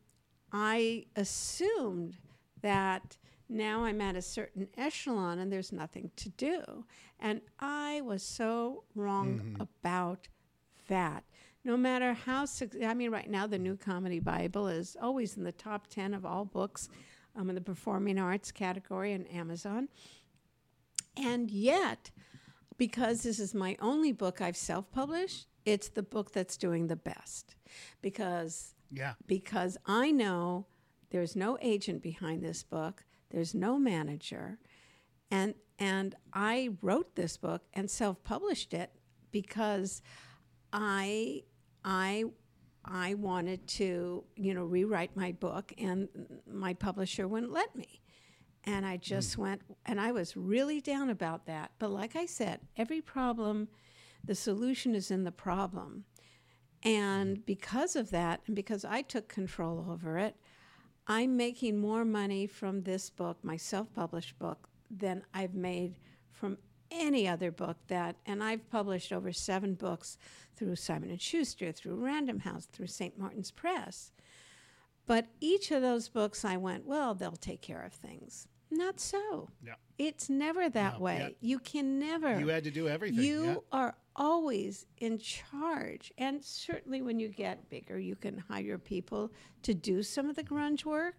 I 0.52 1.06
assumed 1.16 2.18
that 2.62 3.16
now 3.48 3.84
I'm 3.84 4.00
at 4.00 4.16
a 4.16 4.22
certain 4.22 4.68
echelon 4.76 5.38
and 5.38 5.52
there's 5.52 5.72
nothing 5.72 6.10
to 6.16 6.28
do. 6.30 6.84
And 7.20 7.40
I 7.60 8.00
was 8.02 8.22
so 8.22 8.84
wrong 8.94 9.38
mm-hmm. 9.38 9.62
about 9.62 10.28
that. 10.88 11.24
No 11.64 11.76
matter 11.76 12.12
how, 12.12 12.46
I 12.84 12.94
mean, 12.94 13.10
right 13.10 13.28
now 13.28 13.46
the 13.46 13.58
New 13.58 13.76
Comedy 13.76 14.20
Bible 14.20 14.68
is 14.68 14.96
always 15.00 15.36
in 15.36 15.44
the 15.44 15.52
top 15.52 15.88
10 15.88 16.14
of 16.14 16.24
all 16.24 16.44
books 16.44 16.88
um, 17.34 17.48
in 17.48 17.54
the 17.54 17.60
performing 17.60 18.18
arts 18.18 18.50
category 18.50 19.14
on 19.14 19.26
Amazon. 19.26 19.88
And 21.16 21.50
yet, 21.50 22.10
because 22.76 23.22
this 23.22 23.38
is 23.38 23.54
my 23.54 23.76
only 23.80 24.12
book 24.12 24.40
I've 24.40 24.56
self 24.56 24.90
published, 24.90 25.46
it's 25.64 25.88
the 25.88 26.02
book 26.02 26.32
that's 26.32 26.56
doing 26.56 26.86
the 26.86 26.96
best. 26.96 27.56
Because, 28.02 28.74
yeah. 28.90 29.14
because 29.26 29.76
I 29.86 30.10
know 30.10 30.66
there's 31.10 31.36
no 31.36 31.58
agent 31.60 32.02
behind 32.02 32.42
this 32.42 32.62
book. 32.62 33.04
There's 33.30 33.54
no 33.54 33.78
manager. 33.78 34.58
And 35.30 35.54
and 35.78 36.14
I 36.32 36.70
wrote 36.80 37.16
this 37.16 37.36
book 37.36 37.62
and 37.74 37.90
self-published 37.90 38.72
it 38.72 38.90
because 39.30 40.00
I 40.72 41.42
I 41.84 42.24
I 42.84 43.14
wanted 43.14 43.66
to, 43.68 44.24
you 44.36 44.54
know, 44.54 44.64
rewrite 44.64 45.16
my 45.16 45.32
book 45.32 45.72
and 45.76 46.08
my 46.50 46.72
publisher 46.74 47.26
wouldn't 47.26 47.52
let 47.52 47.74
me. 47.74 48.00
And 48.64 48.86
I 48.86 48.96
just 48.96 49.36
mm. 49.36 49.38
went 49.38 49.62
and 49.84 50.00
I 50.00 50.12
was 50.12 50.36
really 50.36 50.80
down 50.80 51.10
about 51.10 51.46
that. 51.46 51.72
But 51.78 51.90
like 51.90 52.16
I 52.16 52.26
said, 52.26 52.60
every 52.76 53.00
problem 53.00 53.68
the 54.24 54.34
solution 54.34 54.94
is 54.94 55.10
in 55.10 55.24
the 55.24 55.32
problem. 55.32 56.04
And 56.82 57.44
because 57.46 57.96
of 57.96 58.10
that, 58.10 58.40
and 58.46 58.54
because 58.54 58.84
I 58.84 59.02
took 59.02 59.28
control 59.28 59.86
over 59.88 60.18
it, 60.18 60.36
I'm 61.06 61.36
making 61.36 61.78
more 61.78 62.04
money 62.04 62.46
from 62.46 62.82
this 62.82 63.10
book, 63.10 63.38
my 63.42 63.56
self 63.56 63.92
published 63.94 64.38
book, 64.38 64.68
than 64.90 65.24
I've 65.32 65.54
made 65.54 65.96
from 66.30 66.58
any 66.90 67.26
other 67.26 67.50
book 67.50 67.76
that 67.88 68.16
and 68.26 68.42
I've 68.42 68.68
published 68.70 69.12
over 69.12 69.32
7 69.32 69.74
books 69.74 70.18
through 70.54 70.76
Simon 70.76 71.10
and 71.10 71.20
Schuster, 71.20 71.72
through 71.72 71.96
Random 71.96 72.40
House, 72.40 72.66
through 72.66 72.86
St. 72.86 73.18
Martin's 73.18 73.50
Press. 73.50 74.12
But 75.06 75.26
each 75.40 75.70
of 75.70 75.82
those 75.82 76.08
books 76.08 76.44
I 76.44 76.56
went, 76.56 76.86
well, 76.86 77.14
they'll 77.14 77.32
take 77.32 77.62
care 77.62 77.82
of 77.82 77.92
things. 77.92 78.48
Not 78.70 78.98
so. 78.98 79.48
Yeah. 79.64 79.74
It's 79.98 80.28
never 80.28 80.68
that 80.68 80.94
no, 80.94 81.00
way. 81.00 81.18
Yeah. 81.18 81.48
You 81.48 81.58
can 81.60 81.98
never. 81.98 82.38
You 82.38 82.48
had 82.48 82.64
to 82.64 82.70
do 82.70 82.88
everything. 82.88 83.20
You 83.20 83.44
yeah. 83.44 83.54
are 83.72 83.94
always 84.16 84.86
in 84.98 85.18
charge. 85.18 86.12
And 86.18 86.42
certainly 86.42 87.02
when 87.02 87.20
you 87.20 87.28
get 87.28 87.68
bigger, 87.70 87.98
you 87.98 88.16
can 88.16 88.38
hire 88.48 88.78
people 88.78 89.30
to 89.62 89.74
do 89.74 90.02
some 90.02 90.28
of 90.28 90.36
the 90.36 90.42
grunge 90.42 90.84
work. 90.84 91.16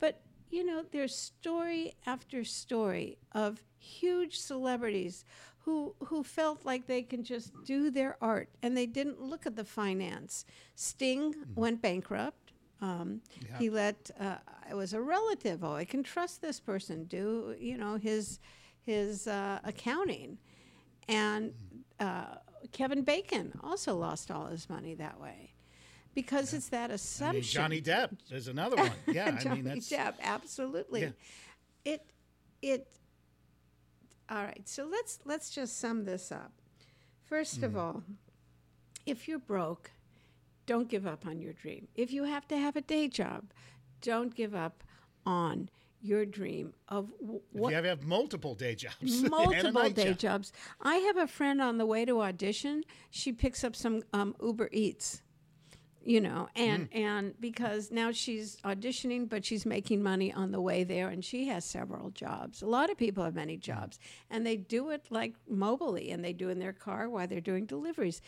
But 0.00 0.20
you 0.50 0.64
know, 0.66 0.84
there's 0.92 1.16
story 1.16 1.94
after 2.04 2.44
story 2.44 3.16
of 3.32 3.62
huge 3.78 4.38
celebrities 4.38 5.24
who 5.64 5.94
who 6.04 6.22
felt 6.22 6.66
like 6.66 6.86
they 6.86 7.02
can 7.02 7.22
just 7.24 7.52
do 7.64 7.90
their 7.90 8.16
art 8.20 8.48
and 8.62 8.76
they 8.76 8.86
didn't 8.86 9.20
look 9.20 9.46
at 9.46 9.56
the 9.56 9.64
finance. 9.64 10.44
Sting 10.74 11.34
went 11.54 11.80
bankrupt. 11.80 12.52
Um, 12.80 13.22
Yeah. 13.48 13.58
He 13.58 13.70
let 13.70 14.10
uh, 14.18 14.38
it 14.68 14.74
was 14.74 14.92
a 14.92 15.00
relative. 15.00 15.62
Oh, 15.64 15.74
I 15.74 15.84
can 15.84 16.02
trust 16.02 16.42
this 16.42 16.60
person. 16.60 17.04
Do 17.04 17.54
you 17.58 17.76
know 17.78 17.96
his 17.96 18.40
his 18.84 19.26
uh, 19.28 19.60
accounting? 19.64 20.38
And 21.08 21.52
uh, 22.02 22.24
Kevin 22.72 23.02
Bacon 23.02 23.52
also 23.62 23.94
lost 23.96 24.30
all 24.30 24.46
his 24.46 24.68
money 24.68 24.94
that 24.94 25.20
way 25.20 25.52
because 26.14 26.52
it's 26.52 26.68
that 26.68 26.90
I 26.90 26.94
assumption. 26.94 27.34
mean, 27.34 27.42
Johnny 27.42 27.80
Depp 27.80 28.10
is 28.30 28.48
another 28.48 28.76
one. 28.76 28.90
Yeah, 29.12 29.38
I 29.44 29.48
mean 29.54 29.64
that's 29.64 29.90
Depp, 29.90 30.14
absolutely. 30.22 31.02
Yeah. 31.02 31.10
It 31.84 32.10
it 32.60 32.86
all 34.30 34.42
right, 34.44 34.62
so 34.68 34.84
let's 34.86 35.18
let's 35.24 35.50
just 35.50 35.78
sum 35.78 36.04
this 36.04 36.30
up. 36.32 36.52
First 37.24 37.60
Mm. 37.60 37.64
of 37.64 37.76
all, 37.76 38.02
if 39.06 39.26
you're 39.28 39.38
broke, 39.38 39.90
don't 40.66 40.88
give 40.88 41.06
up 41.06 41.26
on 41.26 41.40
your 41.40 41.52
dream. 41.52 41.88
If 41.94 42.12
you 42.12 42.24
have 42.24 42.46
to 42.48 42.56
have 42.56 42.76
a 42.76 42.80
day 42.82 43.08
job, 43.08 43.44
don't 44.00 44.34
give 44.34 44.54
up 44.54 44.84
on 45.26 45.68
your 46.02 46.26
dream 46.26 46.74
of 46.88 47.10
w- 47.20 47.40
if 47.54 47.70
you 47.70 47.74
have, 47.88 48.04
multiple 48.04 48.54
day 48.54 48.74
jobs, 48.74 49.22
multiple 49.30 49.88
day 49.90 50.10
job. 50.10 50.18
jobs. 50.18 50.52
I 50.80 50.96
have 50.96 51.16
a 51.16 51.26
friend 51.26 51.60
on 51.62 51.78
the 51.78 51.86
way 51.86 52.04
to 52.04 52.20
audition. 52.20 52.82
She 53.10 53.32
picks 53.32 53.62
up 53.64 53.76
some 53.76 54.02
um, 54.12 54.34
Uber 54.42 54.68
Eats, 54.72 55.22
you 56.04 56.20
know, 56.20 56.48
and 56.56 56.90
Mm. 56.90 56.96
and 56.96 57.34
because 57.40 57.90
now 57.92 58.10
she's 58.10 58.56
auditioning, 58.64 59.28
but 59.28 59.44
she's 59.44 59.64
making 59.64 60.02
money 60.02 60.32
on 60.32 60.50
the 60.50 60.60
way 60.60 60.82
there, 60.84 61.08
and 61.08 61.24
she 61.24 61.46
has 61.48 61.64
several 61.64 62.10
jobs. 62.10 62.62
A 62.62 62.66
lot 62.66 62.90
of 62.90 62.96
people 62.98 63.22
have 63.22 63.34
many 63.36 63.56
jobs, 63.56 63.98
and 64.28 64.44
they 64.44 64.56
do 64.56 64.90
it 64.90 65.06
like 65.10 65.34
mobily, 65.50 66.12
and 66.12 66.24
they 66.24 66.32
do 66.32 66.48
in 66.48 66.58
their 66.58 66.72
car 66.72 67.08
while 67.08 67.28
they're 67.28 67.40
doing 67.40 67.66
deliveries. 67.66 68.20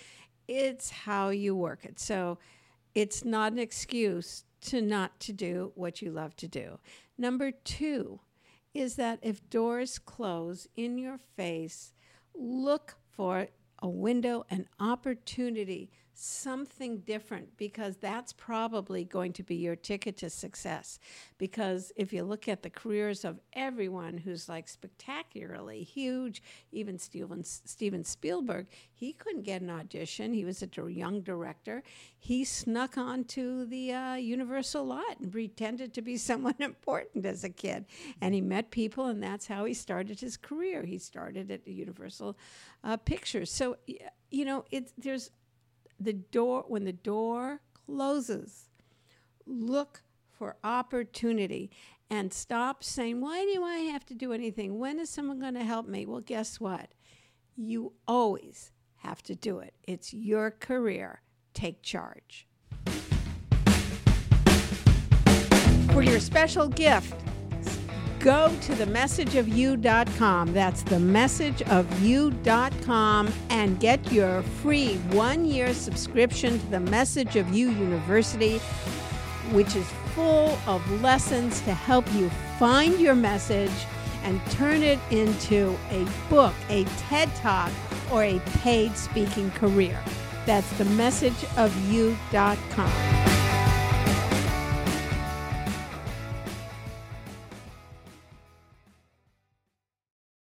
It's 0.47 0.91
how 0.91 1.31
you 1.31 1.57
work 1.57 1.85
it. 1.85 1.99
So 1.99 2.39
it's 2.95 3.25
not 3.25 3.53
an 3.53 3.59
excuse 3.59 4.45
to 4.61 4.81
not 4.81 5.19
to 5.21 5.33
do 5.33 5.73
what 5.75 6.01
you 6.01 6.11
love 6.13 6.37
to 6.37 6.47
do. 6.49 6.79
Number 7.17 7.51
two 7.51 8.21
is 8.73 8.97
that 8.97 9.21
if 9.23 9.49
doors 9.49 9.99
close 9.99 10.67
in 10.77 10.99
your 10.99 11.19
face, 11.19 11.93
look 12.35 12.97
for 13.11 13.49
a 13.85 13.89
window, 13.89 14.47
an 14.49 14.67
opportunity, 14.81 15.91
something 16.15 17.01
different, 17.01 17.55
because 17.59 17.97
that's 17.99 18.33
probably 18.33 19.05
going 19.05 19.31
to 19.35 19.43
be 19.43 19.57
your 19.57 19.77
ticket 19.77 20.17
to 20.17 20.31
success. 20.31 20.99
Because 21.37 21.93
if 21.95 22.11
you 22.11 22.25
look 22.25 22.49
at 22.49 22.63
the 22.63 22.71
careers 22.71 23.27
of 23.27 23.41
everyone 23.53 24.17
who's 24.17 24.49
like 24.49 24.69
spectacularly 24.69 25.83
huge, 25.83 26.43
even 26.73 26.99
Steven, 26.99 27.45
Steven 27.45 28.05
Spielberg, 28.05 28.69
he 28.95 29.13
couldn't 29.13 29.43
get 29.43 29.61
an 29.61 29.69
audition. 29.69 30.33
He 30.33 30.47
was 30.47 30.63
a 30.63 30.69
young 30.91 31.21
director. 31.21 31.83
He 32.19 32.43
snuck 32.45 32.97
onto 32.97 33.67
the 33.67 33.93
uh, 33.93 34.15
Universal 34.15 34.87
lot 34.87 35.19
and 35.21 35.31
pretended 35.31 35.93
to 35.93 36.01
be 36.01 36.17
someone 36.31 36.55
important 36.59 37.27
as 37.27 37.45
a 37.45 37.51
kid. 37.51 37.85
And 38.23 38.33
he 38.35 38.41
met 38.41 38.71
people, 38.71 39.09
and 39.09 39.23
that's 39.23 39.47
how 39.47 39.67
he 39.67 39.75
started 39.75 40.21
his 40.21 40.39
career. 40.39 40.85
He 40.85 40.97
started 40.97 41.51
at 41.51 41.69
Universal 41.69 42.39
uh, 42.85 42.97
Pictures. 42.99 43.51
So, 43.51 43.77
you 44.31 44.45
know, 44.45 44.65
it's 44.71 44.93
there's 44.97 45.31
the 45.99 46.13
door 46.13 46.65
when 46.69 46.85
the 46.85 46.93
door 46.93 47.61
closes 47.87 48.69
look 49.47 50.03
for 50.31 50.57
opportunity 50.65 51.71
and 52.11 52.33
stop 52.33 52.83
saying 52.83 53.21
why 53.21 53.45
do 53.53 53.63
i 53.63 53.79
have 53.79 54.05
to 54.07 54.15
do 54.15 54.33
anything? 54.33 54.79
When 54.79 54.99
is 54.99 55.11
someone 55.11 55.39
going 55.39 55.55
to 55.55 55.65
help 55.65 55.87
me? 55.87 56.07
Well 56.07 56.21
guess 56.21 56.61
what? 56.61 56.93
You 57.57 57.93
always 58.07 58.73
have 58.97 59.23
to 59.25 59.35
do 59.35 59.59
it. 59.61 59.75
It's 59.85 60.13
your 60.13 60.51
career. 60.51 61.21
Take 61.53 61.83
charge. 61.83 62.47
For 65.93 66.03
your 66.03 66.19
special 66.19 66.69
gift 66.69 67.15
go 68.25 68.49
to 68.63 68.73
themessageofyou.com. 68.73 70.53
That's 70.55 70.83
themessageofyou.com 70.85 73.33
and 73.51 73.79
get 73.79 74.11
your 74.11 74.41
free 74.43 74.95
one 75.13 75.45
year 75.45 75.75
subscription 75.75 76.59
to 76.59 76.67
the 76.67 76.81
Message 76.81 77.37
of 77.37 77.53
You 77.53 77.71
University, 77.71 78.59
which 79.53 79.77
is 79.77 79.87
full 80.15 80.59
of 80.67 81.03
lessons 81.03 81.61
to 81.63 81.75
help 81.75 82.11
you 82.15 82.31
find 82.59 82.99
your 82.99 83.15
message 83.15 83.71
and 84.23 84.41
turn 84.53 84.83
it 84.83 84.99
into 85.11 85.77
a 85.91 86.07
book, 86.31 86.55
a 86.71 86.85
TED 86.97 87.29
Talk, 87.37 87.71
or 88.11 88.25
a 88.25 88.41
paid 88.63 88.97
speaking 88.97 89.51
career. 89.51 90.03
That's 90.47 90.73
themessageofyou.com. 90.75 93.34